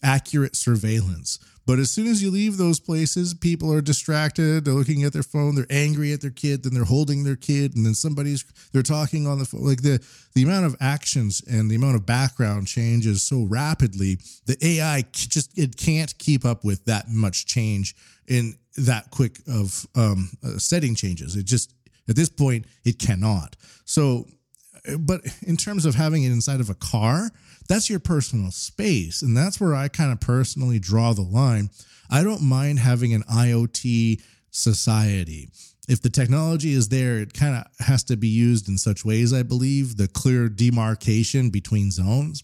[0.03, 4.65] accurate surveillance but as soon as you leave those places, people are distracted.
[4.65, 5.57] They're looking at their phone.
[5.57, 6.63] They're angry at their kid.
[6.63, 9.65] Then they're holding their kid, and then somebody's they're talking on the phone.
[9.65, 10.05] Like the
[10.35, 14.19] the amount of actions and the amount of background changes so rapidly.
[14.47, 17.97] The AI just it can't keep up with that much change
[18.29, 21.35] in that quick of um, uh, setting changes.
[21.35, 21.75] It just
[22.09, 23.57] at this point it cannot.
[23.85, 24.27] So,
[25.01, 27.31] but in terms of having it inside of a car
[27.67, 29.23] that's your personal space.
[29.23, 31.71] And that's where I kind of personally draw the line.
[32.11, 35.51] I don't mind having an IoT society.
[35.89, 39.33] If the technology is there, it kind of has to be used in such ways,
[39.33, 42.43] I believe, the clear demarcation between zones.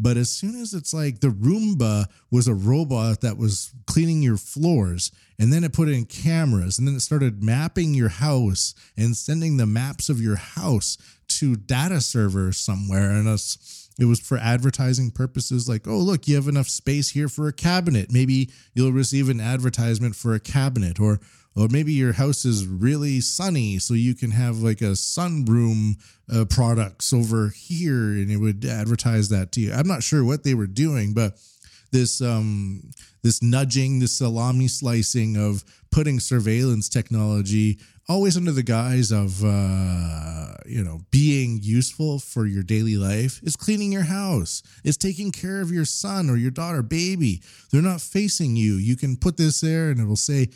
[0.00, 4.36] But as soon as it's like the Roomba was a robot that was cleaning your
[4.36, 9.16] floors, and then it put in cameras, and then it started mapping your house and
[9.16, 10.98] sending the maps of your house
[11.28, 13.77] to data servers somewhere, and us.
[13.98, 17.52] It was for advertising purposes, like, oh, look, you have enough space here for a
[17.52, 18.12] cabinet.
[18.12, 21.20] Maybe you'll receive an advertisement for a cabinet, or
[21.56, 25.96] or maybe your house is really sunny, so you can have like a sunroom
[26.32, 29.72] uh, products over here, and it would advertise that to you.
[29.72, 31.36] I'm not sure what they were doing, but
[31.90, 32.90] this um
[33.22, 37.78] this nudging, this salami slicing of putting surveillance technology
[38.08, 43.54] always under the guise of uh, you know being useful for your daily life is
[43.54, 47.42] cleaning your house is taking care of your son or your daughter baby.
[47.70, 48.74] They're not facing you.
[48.74, 50.48] You can put this there and it will say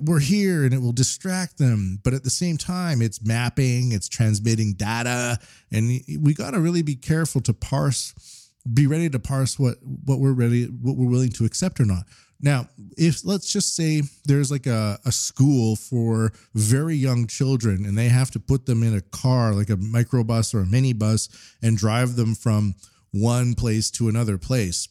[0.00, 2.00] we're here and it will distract them.
[2.02, 5.38] But at the same time it's mapping it's transmitting data
[5.72, 8.14] and we got to really be careful to parse
[8.72, 12.04] be ready to parse what what we're ready what we're willing to accept or not.
[12.40, 17.96] Now if let's just say there's like a, a school for very young children and
[17.96, 21.28] they have to put them in a car like a microbus or a minibus
[21.62, 22.74] and drive them from
[23.12, 24.88] one place to another place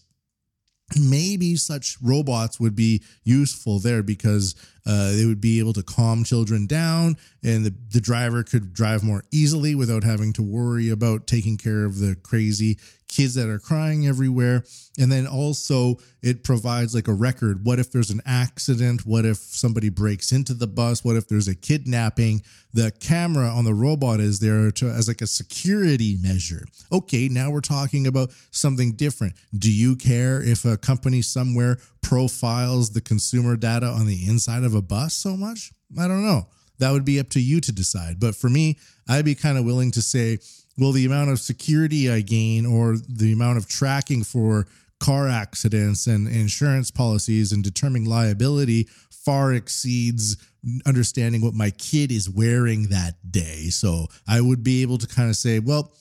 [0.97, 4.55] maybe such robots would be useful there because
[4.85, 9.03] uh, they would be able to calm children down and the, the driver could drive
[9.03, 12.77] more easily without having to worry about taking care of the crazy
[13.09, 14.63] kids that are crying everywhere.
[14.97, 17.65] And then also it provides like a record.
[17.65, 19.05] What if there's an accident?
[19.05, 21.03] What if somebody breaks into the bus?
[21.03, 22.43] What if there's a kidnapping?
[22.73, 26.65] The camera on the robot is there to, as like a security measure.
[26.91, 29.33] Okay now we're talking about something different.
[29.57, 34.75] Do you care if a company somewhere profiles the consumer data on the inside of
[34.75, 35.71] a bus so much?
[35.99, 36.47] I don't know.
[36.77, 38.19] That would be up to you to decide.
[38.19, 38.77] But for me
[39.09, 40.37] i'd be kind of willing to say
[40.79, 44.67] well, the amount of security I gain or the amount of tracking for
[44.99, 50.37] car accidents and insurance policies and determining liability far exceeds
[50.85, 53.69] understanding what my kid is wearing that day.
[53.69, 55.93] So I would be able to kind of say, well,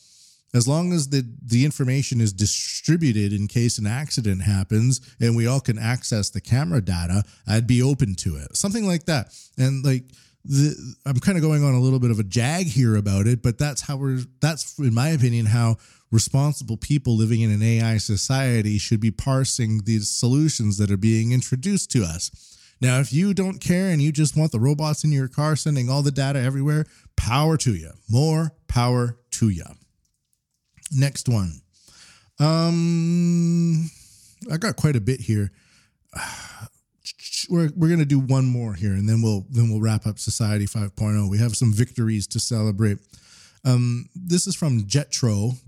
[0.55, 5.47] as long as the the information is distributed in case an accident happens and we
[5.47, 8.57] all can access the camera data, I'd be open to it.
[8.57, 9.35] Something like that.
[9.59, 10.05] And like
[10.49, 13.43] the, I'm kind of going on a little bit of a jag here about it,
[13.43, 15.77] but that's how we're, that's in my opinion, how
[16.11, 21.33] responsible people living in an AI society should be parsing these solutions that are being
[21.33, 22.57] introduced to us.
[22.81, 25.91] Now, if you don't care and you just want the robots in your car sending
[25.91, 26.87] all the data everywhere,
[27.17, 27.91] power to you.
[28.09, 29.65] More power to you.
[30.93, 31.61] Next one.
[32.41, 33.91] Um,
[34.51, 35.51] I got quite a bit here
[37.49, 40.67] we're we're gonna do one more here, and then we'll then we'll wrap up Society
[40.67, 41.31] 5.0.
[41.31, 42.99] We have some victories to celebrate.
[43.65, 45.61] Um, this is from Jetro.go.jp,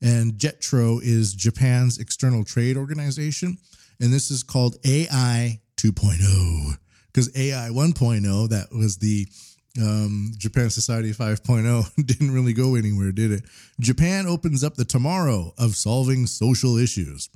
[0.00, 3.58] and Jetro is Japan's external trade organization,
[4.00, 9.26] and this is called AI 2.0 because AI 1.0 that was the
[9.80, 13.44] um, Japan Society 5.0 didn't really go anywhere, did it?
[13.80, 17.28] Japan opens up the tomorrow of solving social issues.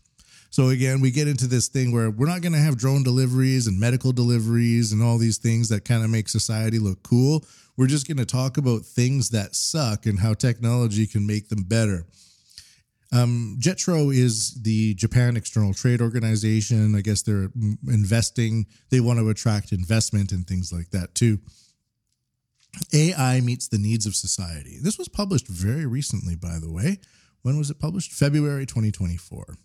[0.53, 3.67] So again, we get into this thing where we're not going to have drone deliveries
[3.67, 7.47] and medical deliveries and all these things that kind of make society look cool.
[7.79, 11.63] We're just going to talk about things that suck and how technology can make them
[11.63, 12.05] better.
[13.13, 16.95] Um, JETRO is the Japan External Trade Organization.
[16.97, 17.49] I guess they're
[17.89, 21.39] investing, they want to attract investment and things like that too.
[22.93, 24.77] AI meets the needs of society.
[24.83, 26.99] This was published very recently, by the way.
[27.41, 28.13] When was it published?
[28.13, 29.57] February 2024.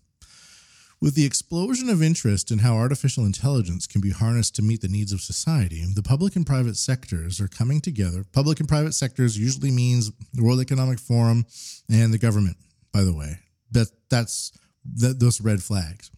[0.99, 4.87] With the explosion of interest in how artificial intelligence can be harnessed to meet the
[4.87, 8.25] needs of society, the public and private sectors are coming together.
[8.31, 11.45] Public and private sectors usually means the World Economic Forum
[11.87, 12.57] and the government,
[12.91, 13.37] by the way.
[13.71, 14.51] That that's
[14.95, 16.09] that, those red flags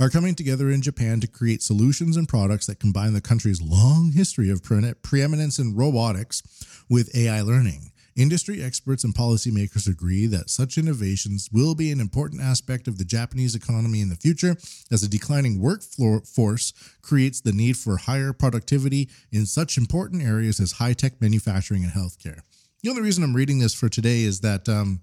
[0.00, 4.10] are coming together in Japan to create solutions and products that combine the country's long
[4.12, 6.42] history of pre- preeminence in robotics
[6.90, 7.92] with AI learning.
[8.16, 13.04] Industry experts and policymakers agree that such innovations will be an important aspect of the
[13.04, 14.56] Japanese economy in the future,
[14.92, 20.72] as a declining workforce creates the need for higher productivity in such important areas as
[20.72, 22.40] high tech manufacturing and healthcare.
[22.82, 25.00] The only reason I'm reading this for today is that um,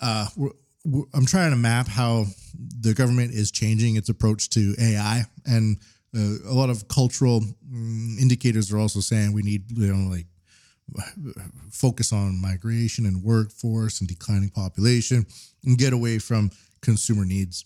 [0.00, 0.50] uh, we're,
[0.84, 2.26] we're, I'm trying to map how
[2.80, 5.78] the government is changing its approach to AI and
[6.16, 10.26] uh, a lot of cultural um, indicators are also saying we need you know like
[11.70, 15.26] focus on migration and workforce and declining population
[15.64, 17.64] and get away from consumer needs.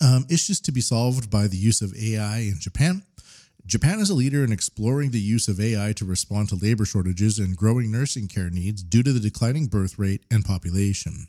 [0.00, 3.02] Um, issues to be solved by the use of AI in Japan.
[3.64, 7.38] Japan is a leader in exploring the use of AI to respond to labor shortages
[7.38, 11.28] and growing nursing care needs due to the declining birth rate and population,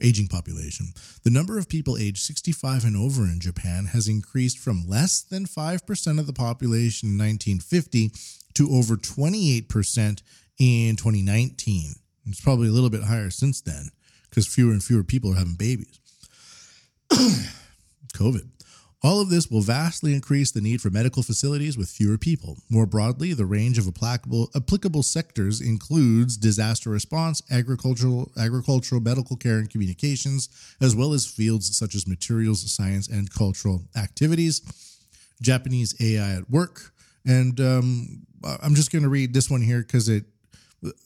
[0.00, 0.94] aging population.
[1.24, 5.46] The number of people aged 65 and over in Japan has increased from less than
[5.46, 8.12] 5% of the population in 1950
[8.60, 10.22] to over 28%
[10.58, 11.94] in 2019.
[12.26, 13.88] It's probably a little bit higher since then
[14.28, 15.98] because fewer and fewer people are having babies.
[18.12, 18.46] COVID.
[19.02, 22.58] All of this will vastly increase the need for medical facilities with fewer people.
[22.68, 29.56] More broadly, the range of applicable, applicable sectors includes disaster response, agricultural, agricultural, medical care,
[29.56, 30.50] and communications,
[30.82, 34.60] as well as fields such as materials science and cultural activities.
[35.40, 36.92] Japanese AI at work,
[37.26, 40.24] and um, I'm just going to read this one here because it.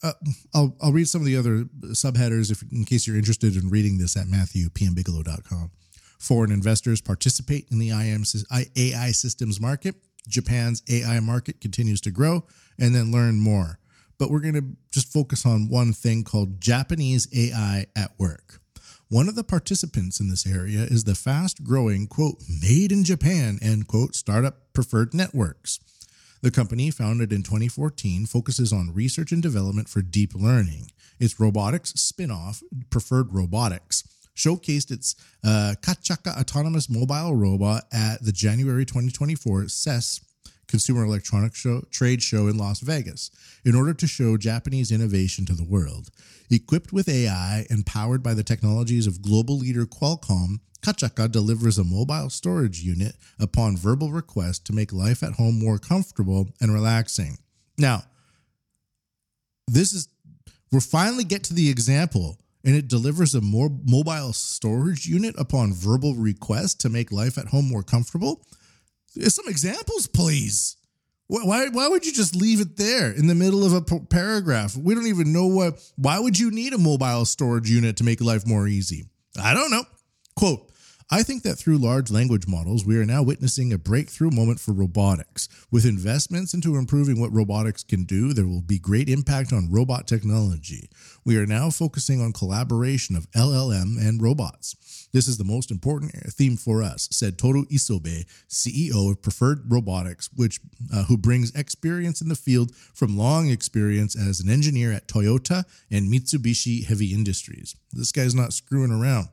[0.04, 0.12] Uh,
[0.54, 1.64] I'll I'll read some of the other
[1.94, 5.70] subheaders if in case you're interested in reading this at matthewpmbigelow.com.
[6.18, 9.96] Foreign investors participate in the AI systems market.
[10.28, 12.44] Japan's AI market continues to grow,
[12.78, 13.78] and then learn more.
[14.18, 18.60] But we're going to just focus on one thing called Japanese AI at work.
[19.08, 23.58] One of the participants in this area is the fast growing, quote, made in Japan,
[23.60, 25.78] end quote, startup preferred networks.
[26.44, 30.90] The company, founded in 2014, focuses on research and development for deep learning.
[31.18, 34.04] Its robotics spin off, Preferred Robotics,
[34.36, 40.20] showcased its uh, Kachaka autonomous mobile robot at the January 2024 CES
[40.74, 43.30] Consumer Electronics Show, Trade Show in Las Vegas
[43.64, 46.10] in order to show Japanese innovation to the world.
[46.50, 51.84] Equipped with AI and powered by the technologies of global leader Qualcomm, Kachaka delivers a
[51.84, 57.38] mobile storage unit upon verbal request to make life at home more comfortable and relaxing.
[57.78, 58.02] Now,
[59.68, 60.08] this is,
[60.72, 65.72] we're finally get to the example and it delivers a more mobile storage unit upon
[65.72, 68.44] verbal request to make life at home more comfortable.
[69.20, 70.76] Some examples, please.
[71.26, 74.76] Why, why would you just leave it there in the middle of a paragraph?
[74.76, 75.80] We don't even know what.
[75.96, 79.04] Why would you need a mobile storage unit to make life more easy?
[79.42, 79.84] I don't know.
[80.36, 80.70] Quote
[81.10, 84.72] I think that through large language models, we are now witnessing a breakthrough moment for
[84.72, 85.48] robotics.
[85.70, 90.06] With investments into improving what robotics can do, there will be great impact on robot
[90.06, 90.88] technology.
[91.24, 95.03] We are now focusing on collaboration of LLM and robots.
[95.14, 100.28] This is the most important theme for us, said Toru Isobe, CEO of Preferred Robotics,
[100.34, 100.58] which
[100.92, 105.66] uh, who brings experience in the field from long experience as an engineer at Toyota
[105.88, 107.76] and Mitsubishi Heavy Industries.
[107.92, 109.28] This guy's not screwing around.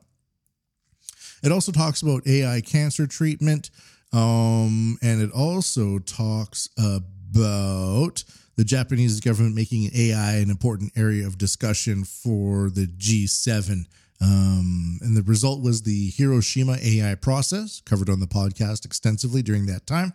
[1.42, 3.70] It also talks about AI cancer treatment,
[4.12, 8.22] um, and it also talks about
[8.56, 13.86] the Japanese government making AI an important area of discussion for the G7.
[14.22, 19.66] Um, and the result was the Hiroshima AI process, covered on the podcast extensively during
[19.66, 20.12] that time.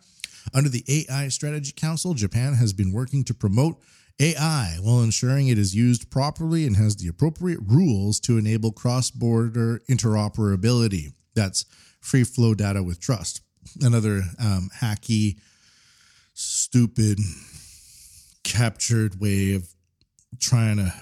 [0.54, 3.78] Under the AI Strategy Council, Japan has been working to promote
[4.20, 9.12] AI while ensuring it is used properly and has the appropriate rules to enable cross
[9.12, 11.12] border interoperability.
[11.36, 11.66] That's
[12.00, 13.42] free flow data with trust.
[13.82, 15.38] Another um, hacky,
[16.34, 17.20] stupid,
[18.44, 19.68] captured way of
[20.40, 20.94] trying to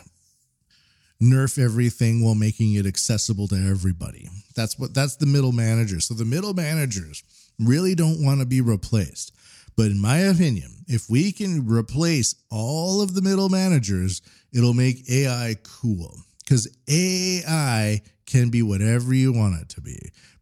[1.22, 4.30] nerf everything while making it accessible to everybody.
[4.56, 6.06] That's what that's the middle managers.
[6.06, 7.24] So the middle managers
[7.60, 9.32] really don't want to be replaced.
[9.78, 14.22] But in my opinion, if we can replace all of the middle managers,
[14.54, 20.00] it'll make AI cool because AI can be whatever you want it to be.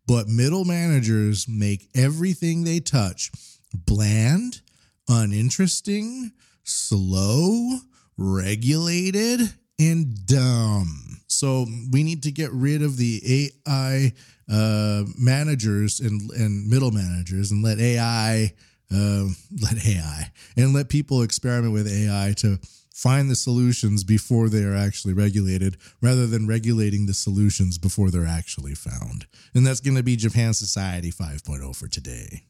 [0.08, 3.32] But middle managers make everything they touch
[3.74, 4.62] bland,
[5.08, 6.32] uninteresting,
[6.64, 7.80] slow,
[8.18, 11.22] regulated, and dumb.
[11.28, 14.14] So we need to get rid of the AI
[14.52, 18.54] uh, managers and, and middle managers and let AI
[18.94, 19.28] uh,
[19.62, 22.60] let AI and let people experiment with AI to
[22.94, 28.26] find the solutions before they are actually regulated rather than regulating the solutions before they're
[28.26, 29.26] actually found.
[29.56, 32.44] And that's going to be Japan Society 5.0 for today.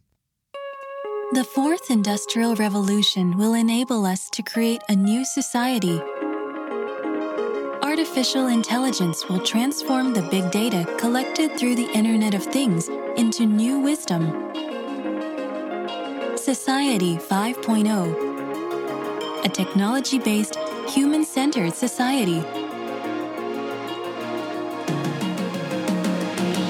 [1.31, 5.99] The fourth industrial revolution will enable us to create a new society.
[7.93, 13.79] Artificial intelligence will transform the big data collected through the Internet of Things into new
[13.79, 14.31] wisdom.
[16.35, 20.55] Society 5.0 a technology based,
[20.89, 22.39] human centered society.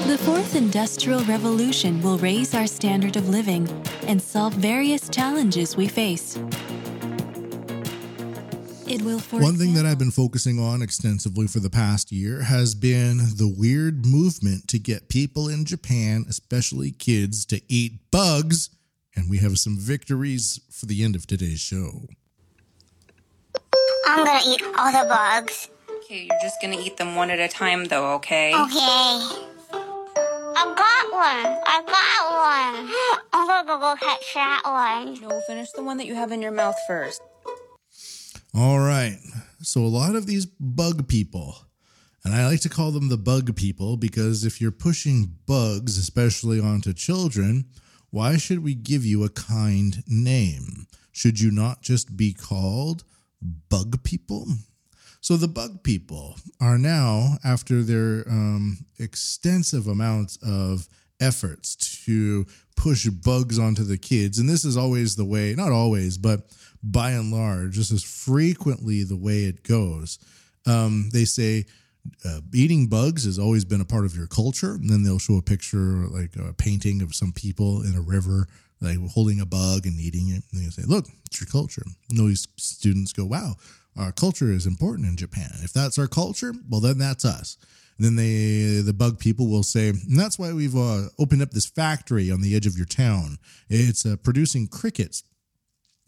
[0.06, 3.66] The fourth industrial revolution will raise our standard of living
[4.02, 6.38] and solve various challenges we face.
[8.86, 12.42] It will, for One thing that I've been focusing on extensively for the past year
[12.42, 18.70] has been the weird movement to get people in Japan, especially kids, to eat bugs
[19.16, 22.02] And we have some victories for the end of today's show.
[24.06, 25.68] I'm gonna eat all the bugs.
[26.04, 28.52] Okay, you're just gonna eat them one at a time, though, okay?
[28.54, 29.20] Okay.
[30.56, 31.62] I got one.
[31.64, 33.20] I got one.
[33.32, 35.20] I'm gonna go catch that one.
[35.20, 37.22] No, finish the one that you have in your mouth first.
[38.56, 39.18] All right.
[39.62, 41.56] So, a lot of these bug people,
[42.24, 46.60] and I like to call them the bug people because if you're pushing bugs, especially
[46.60, 47.64] onto children,
[48.10, 50.86] why should we give you a kind name?
[51.10, 53.02] Should you not just be called
[53.42, 54.46] bug people?
[55.20, 60.86] So, the bug people are now, after their um, extensive amounts of
[61.20, 61.74] efforts
[62.04, 62.46] to
[62.76, 66.46] push bugs onto the kids, and this is always the way, not always, but
[66.84, 70.18] by and large, this is frequently the way it goes.
[70.66, 71.64] Um, they say
[72.24, 75.36] uh, eating bugs has always been a part of your culture, and then they'll show
[75.36, 78.46] a picture, like a painting of some people in a river,
[78.80, 80.42] like holding a bug and eating it.
[80.52, 83.56] And they say, "Look, it's your culture." And those students go, "Wow,
[83.96, 85.50] our culture is important in Japan.
[85.62, 87.56] If that's our culture, well, then that's us."
[87.96, 91.52] And then they, the bug people will say, and that's why we've uh, opened up
[91.52, 93.38] this factory on the edge of your town.
[93.68, 95.22] It's uh, producing crickets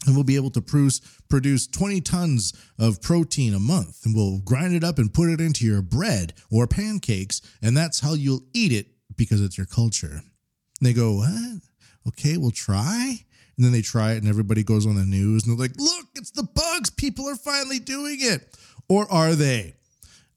[0.05, 4.05] and we'll be able to produce produce 20 tons of protein a month.
[4.05, 8.01] And we'll grind it up and put it into your bread or pancakes and that's
[8.01, 10.21] how you'll eat it because it's your culture.
[10.81, 11.61] And they go what?
[12.09, 13.25] Okay we'll try?
[13.57, 16.07] And then they try it and everybody goes on the news and they're like look
[16.15, 16.91] it's the bugs.
[16.91, 18.57] People are finally doing it.
[18.89, 19.75] Or are they?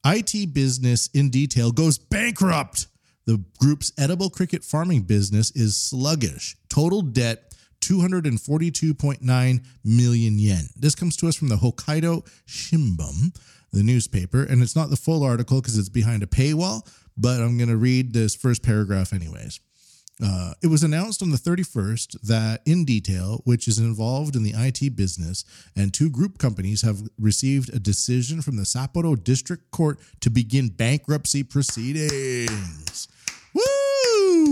[0.05, 2.88] It business in detail goes bankrupt.
[3.26, 6.55] The group's edible cricket farming business is sluggish.
[6.70, 7.49] Total debt
[7.82, 10.69] 242.9 million yen.
[10.75, 13.36] This comes to us from the Hokkaido Shimbun,
[13.71, 17.57] the newspaper, and it's not the full article because it's behind a paywall, but I'm
[17.57, 19.59] going to read this first paragraph anyways.
[20.21, 24.53] Uh, it was announced on the 31st that In Detail, which is involved in the
[24.53, 29.97] IT business, and two group companies have received a decision from the Sapporo District Court
[30.19, 33.07] to begin bankruptcy proceedings.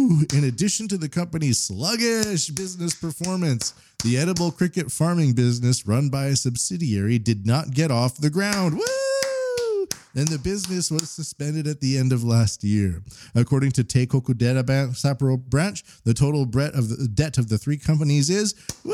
[0.08, 3.74] In addition to the company's sluggish business performance,
[4.06, 8.76] the edible cricket farming business run by a subsidiary did not get off the ground.
[8.76, 9.88] Woo!
[10.16, 13.04] And the business was suspended at the end of last year.
[13.36, 17.78] According to Teikoku Bank Sapporo branch, the total debt of the debt of the three
[17.78, 18.56] companies is
[18.86, 18.94] woo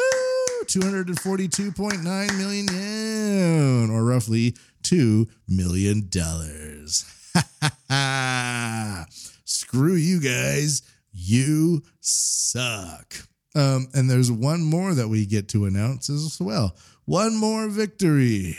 [0.65, 7.05] 242.9 million yen, or roughly two million dollars.
[9.45, 10.81] Screw you guys.
[11.13, 13.15] You suck.
[13.55, 16.75] Um, and there's one more that we get to announce as well.
[17.05, 18.57] One more victory.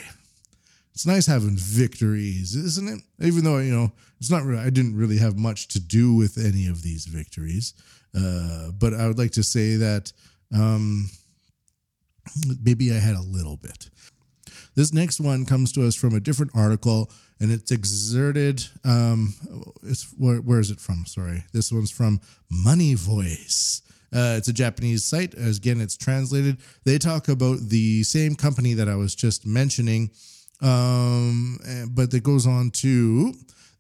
[0.93, 3.01] It's nice having victories, isn't it?
[3.27, 4.45] Even though you know it's not.
[4.45, 7.75] Really, I didn't really have much to do with any of these victories,
[8.17, 10.13] uh, but I would like to say that
[10.55, 11.11] um,
[12.63, 13.91] maybe I had a little bit.
[14.77, 17.11] This next one comes to us from a different article,
[17.41, 18.65] and it's exerted.
[18.85, 19.35] Um,
[19.83, 21.05] it's where, where is it from?
[21.07, 22.21] Sorry, this one's from
[22.51, 23.83] Money Voice.
[24.13, 25.35] Uh, it's a Japanese site.
[25.35, 26.59] As again, it's translated.
[26.85, 30.11] They talk about the same company that I was just mentioning,
[30.61, 31.59] um,
[31.91, 33.35] but it goes on to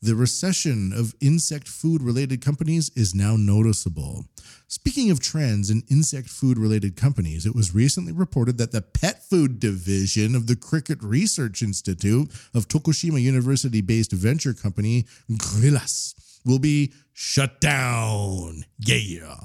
[0.04, 4.26] the recession of insect food related companies is now noticeable.
[4.68, 9.24] Speaking of trends in insect food related companies, it was recently reported that the pet
[9.24, 16.58] food division of the Cricket Research Institute of Tokushima University based venture company Gryllus will
[16.58, 18.64] be shut down.
[18.78, 19.36] Yeah.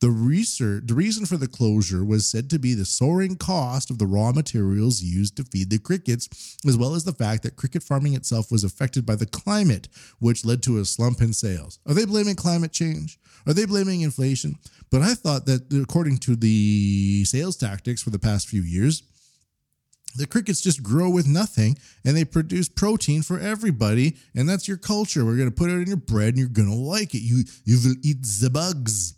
[0.00, 3.98] The research, the reason for the closure was said to be the soaring cost of
[3.98, 7.82] the raw materials used to feed the crickets, as well as the fact that cricket
[7.82, 9.88] farming itself was affected by the climate,
[10.18, 11.78] which led to a slump in sales.
[11.86, 13.18] Are they blaming climate change?
[13.46, 14.56] Are they blaming inflation?
[14.90, 19.02] But I thought that according to the sales tactics for the past few years,
[20.16, 24.76] the crickets just grow with nothing and they produce protein for everybody and that's your
[24.76, 27.22] culture we're going to put it in your bread and you're going to like it
[27.22, 29.14] you you will eat the bugs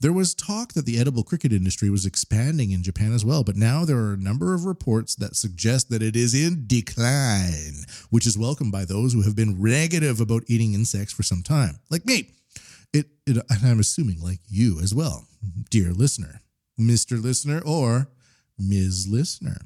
[0.00, 3.56] there was talk that the edible cricket industry was expanding in Japan as well, but
[3.56, 8.24] now there are a number of reports that suggest that it is in decline, which
[8.24, 12.06] is welcomed by those who have been negative about eating insects for some time, like
[12.06, 12.30] me.
[12.92, 15.26] It, it and I'm assuming like you as well,
[15.68, 16.42] dear listener,
[16.78, 17.20] Mr.
[17.20, 18.08] Listener, or
[18.56, 19.08] Ms.
[19.08, 19.58] Listener.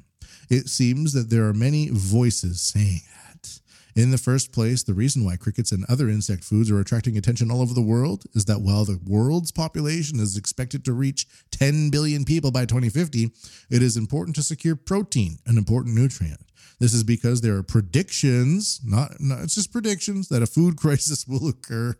[0.49, 3.59] It seems that there are many voices saying that.
[3.95, 7.51] In the first place, the reason why crickets and other insect foods are attracting attention
[7.51, 11.91] all over the world is that while the world's population is expected to reach 10
[11.91, 13.29] billion people by 2050,
[13.69, 16.41] it is important to secure protein, an important nutrient.
[16.83, 21.25] This is because there are predictions, not, not it's just predictions that a food crisis
[21.25, 21.95] will occur.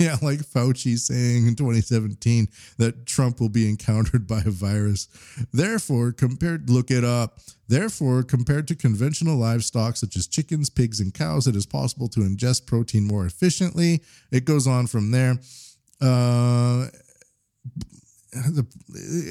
[0.00, 2.48] Yeah, like Fauci saying in 2017
[2.78, 5.06] that Trump will be encountered by a virus.
[5.52, 7.38] Therefore, compared look it up.
[7.68, 12.20] Therefore, compared to conventional livestock such as chickens, pigs, and cows, it is possible to
[12.20, 14.02] ingest protein more efficiently.
[14.32, 15.38] It goes on from there.
[16.00, 16.88] Uh,
[18.32, 18.66] the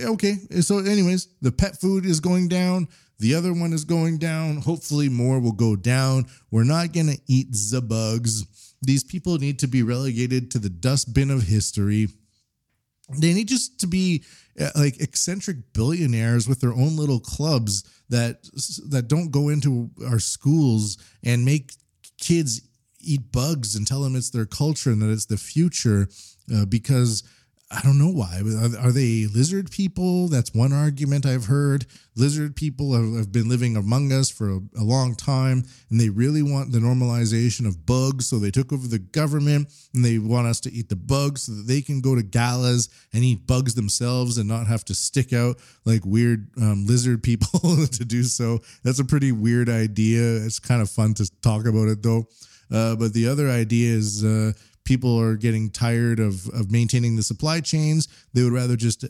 [0.06, 2.88] okay so anyways the pet food is going down
[3.20, 4.58] the other one is going down.
[4.58, 6.26] Hopefully more will go down.
[6.52, 8.46] We're not going to eat the bugs.
[8.82, 12.10] These people need to be relegated to the dustbin of history.
[13.18, 14.24] They need just to be
[14.60, 18.44] uh, like eccentric billionaires with their own little clubs that
[18.90, 21.74] that don't go into our schools and make
[22.20, 22.62] kids
[23.00, 26.08] eat bugs and tell them it's their culture and that it's the future
[26.54, 27.24] uh, because
[27.76, 28.40] I don't know why.
[28.40, 30.30] Are, are, they lizard people?
[30.30, 31.86] That's one argument I've heard.
[32.16, 36.08] Lizard people have, have been living among us for a, a, long time, and they
[36.08, 38.28] really want the normalization of bugs.
[38.28, 41.52] So they took over the government, and they want us to eat the bugs so
[41.52, 45.34] that they can go to galas and eat bugs themselves and not have to stick
[45.34, 47.60] out like weird um, lizard people
[47.92, 48.60] to do so.
[48.84, 50.22] That's a pretty weird idea.
[50.22, 52.28] It's kind of fun to talk about it though.
[52.72, 54.52] Uh, but the other idea is uh,
[54.86, 58.08] people are getting tired of of maintaining the supply chains.
[58.34, 59.06] They would rather just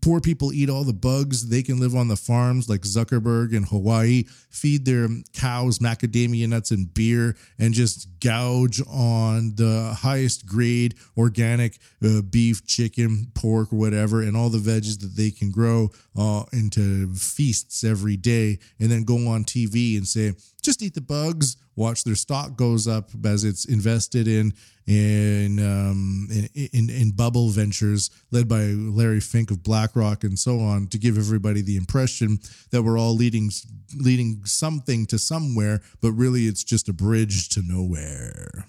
[0.00, 1.48] poor people eat all the bugs.
[1.48, 6.70] They can live on the farms like Zuckerberg in Hawaii, feed their cows macadamia nuts
[6.70, 14.22] and beer, and just gouge on the highest grade organic uh, beef, chicken, pork, whatever,
[14.22, 18.58] and all the veggies that they can grow uh, into feasts every day.
[18.80, 22.88] And then go on TV and say, just eat the bugs, watch their stock goes
[22.88, 24.52] up as it's invested in
[24.86, 30.60] in, um, in, in, in bubble ventures led by Larry Fink of BlackRock and so
[30.60, 32.38] on to give everybody the impression
[32.70, 33.50] that we're all leading
[33.96, 38.66] leading something to somewhere, but really it's just a bridge to nowhere.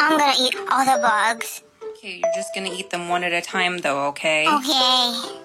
[0.00, 1.62] I'm gonna eat all the bugs.
[1.90, 4.08] Okay, you're just gonna eat them one at a time, though.
[4.08, 4.48] Okay.
[4.48, 5.43] Okay.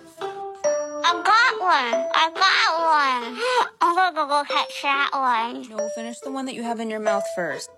[1.03, 2.09] I got one.
[2.13, 3.67] I got one.
[3.81, 5.69] I'm gonna go catch that one.
[5.69, 7.69] No, finish the one that you have in your mouth first.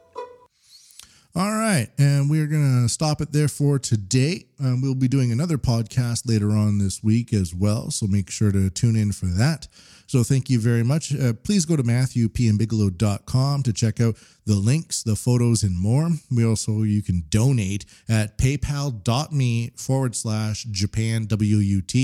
[1.34, 1.88] All right.
[1.98, 4.48] And we're going to stop it there for today.
[4.60, 7.90] Um, we'll be doing another podcast later on this week as well.
[7.90, 9.70] So make sure to tune in for that.
[10.12, 11.16] So thank you very much.
[11.16, 16.10] Uh, please go to matthewpmbigelow.com to check out the links, the photos, and more.
[16.30, 21.96] We also, you can donate at paypal.me forward slash Japan WUT.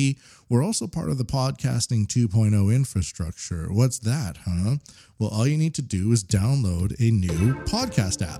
[0.47, 3.67] We're also part of the podcasting 2.0 infrastructure.
[3.73, 4.77] What's that, huh?
[5.19, 8.39] Well, all you need to do is download a new podcast app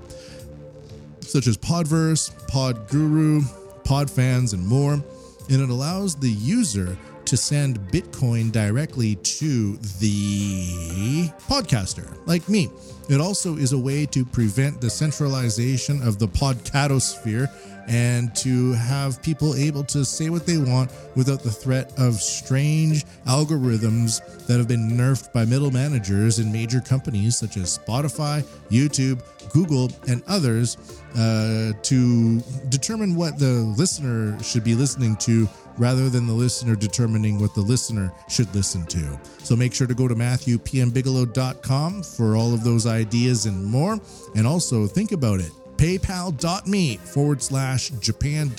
[1.19, 3.41] such as Podverse, Podguru,
[3.83, 6.97] Podfans, and more, and it allows the user
[7.27, 12.69] to send Bitcoin directly to the podcaster, like me.
[13.09, 17.49] It also is a way to prevent the centralization of the podcatosphere
[17.87, 23.05] and to have people able to say what they want without the threat of strange
[23.25, 29.21] algorithms that have been nerfed by middle managers in major companies such as Spotify, YouTube,
[29.51, 32.39] Google, and others uh, to
[32.69, 37.61] determine what the listener should be listening to rather than the listener determining what the
[37.61, 39.19] listener should listen to.
[39.39, 43.99] So make sure to go to MatthewPMBigelow.com for all of those ideas and more.
[44.35, 48.51] And also think about it paypal.me forward slash Japan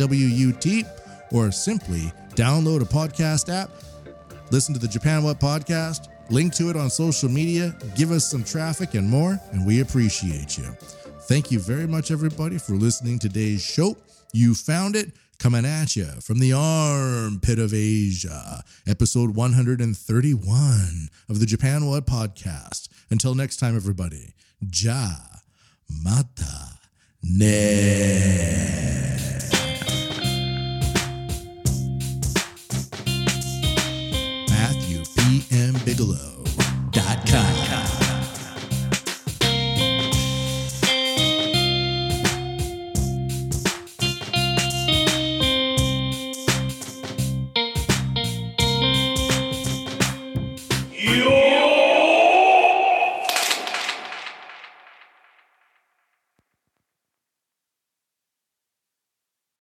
[1.32, 3.70] or simply download a podcast app,
[4.50, 8.44] listen to the Japan Wut podcast, link to it on social media, give us some
[8.44, 10.76] traffic and more, and we appreciate you.
[11.28, 13.98] Thank you very much, everybody, for listening today's show.
[14.32, 21.44] You found it coming at you from the armpit of Asia, episode 131 of the
[21.44, 22.88] Japan Wut podcast.
[23.10, 24.32] Until next time, everybody,
[24.72, 25.16] ja
[26.02, 26.78] mata
[27.22, 27.58] ne.
[34.48, 35.44] Matthew P.
[35.50, 35.74] M.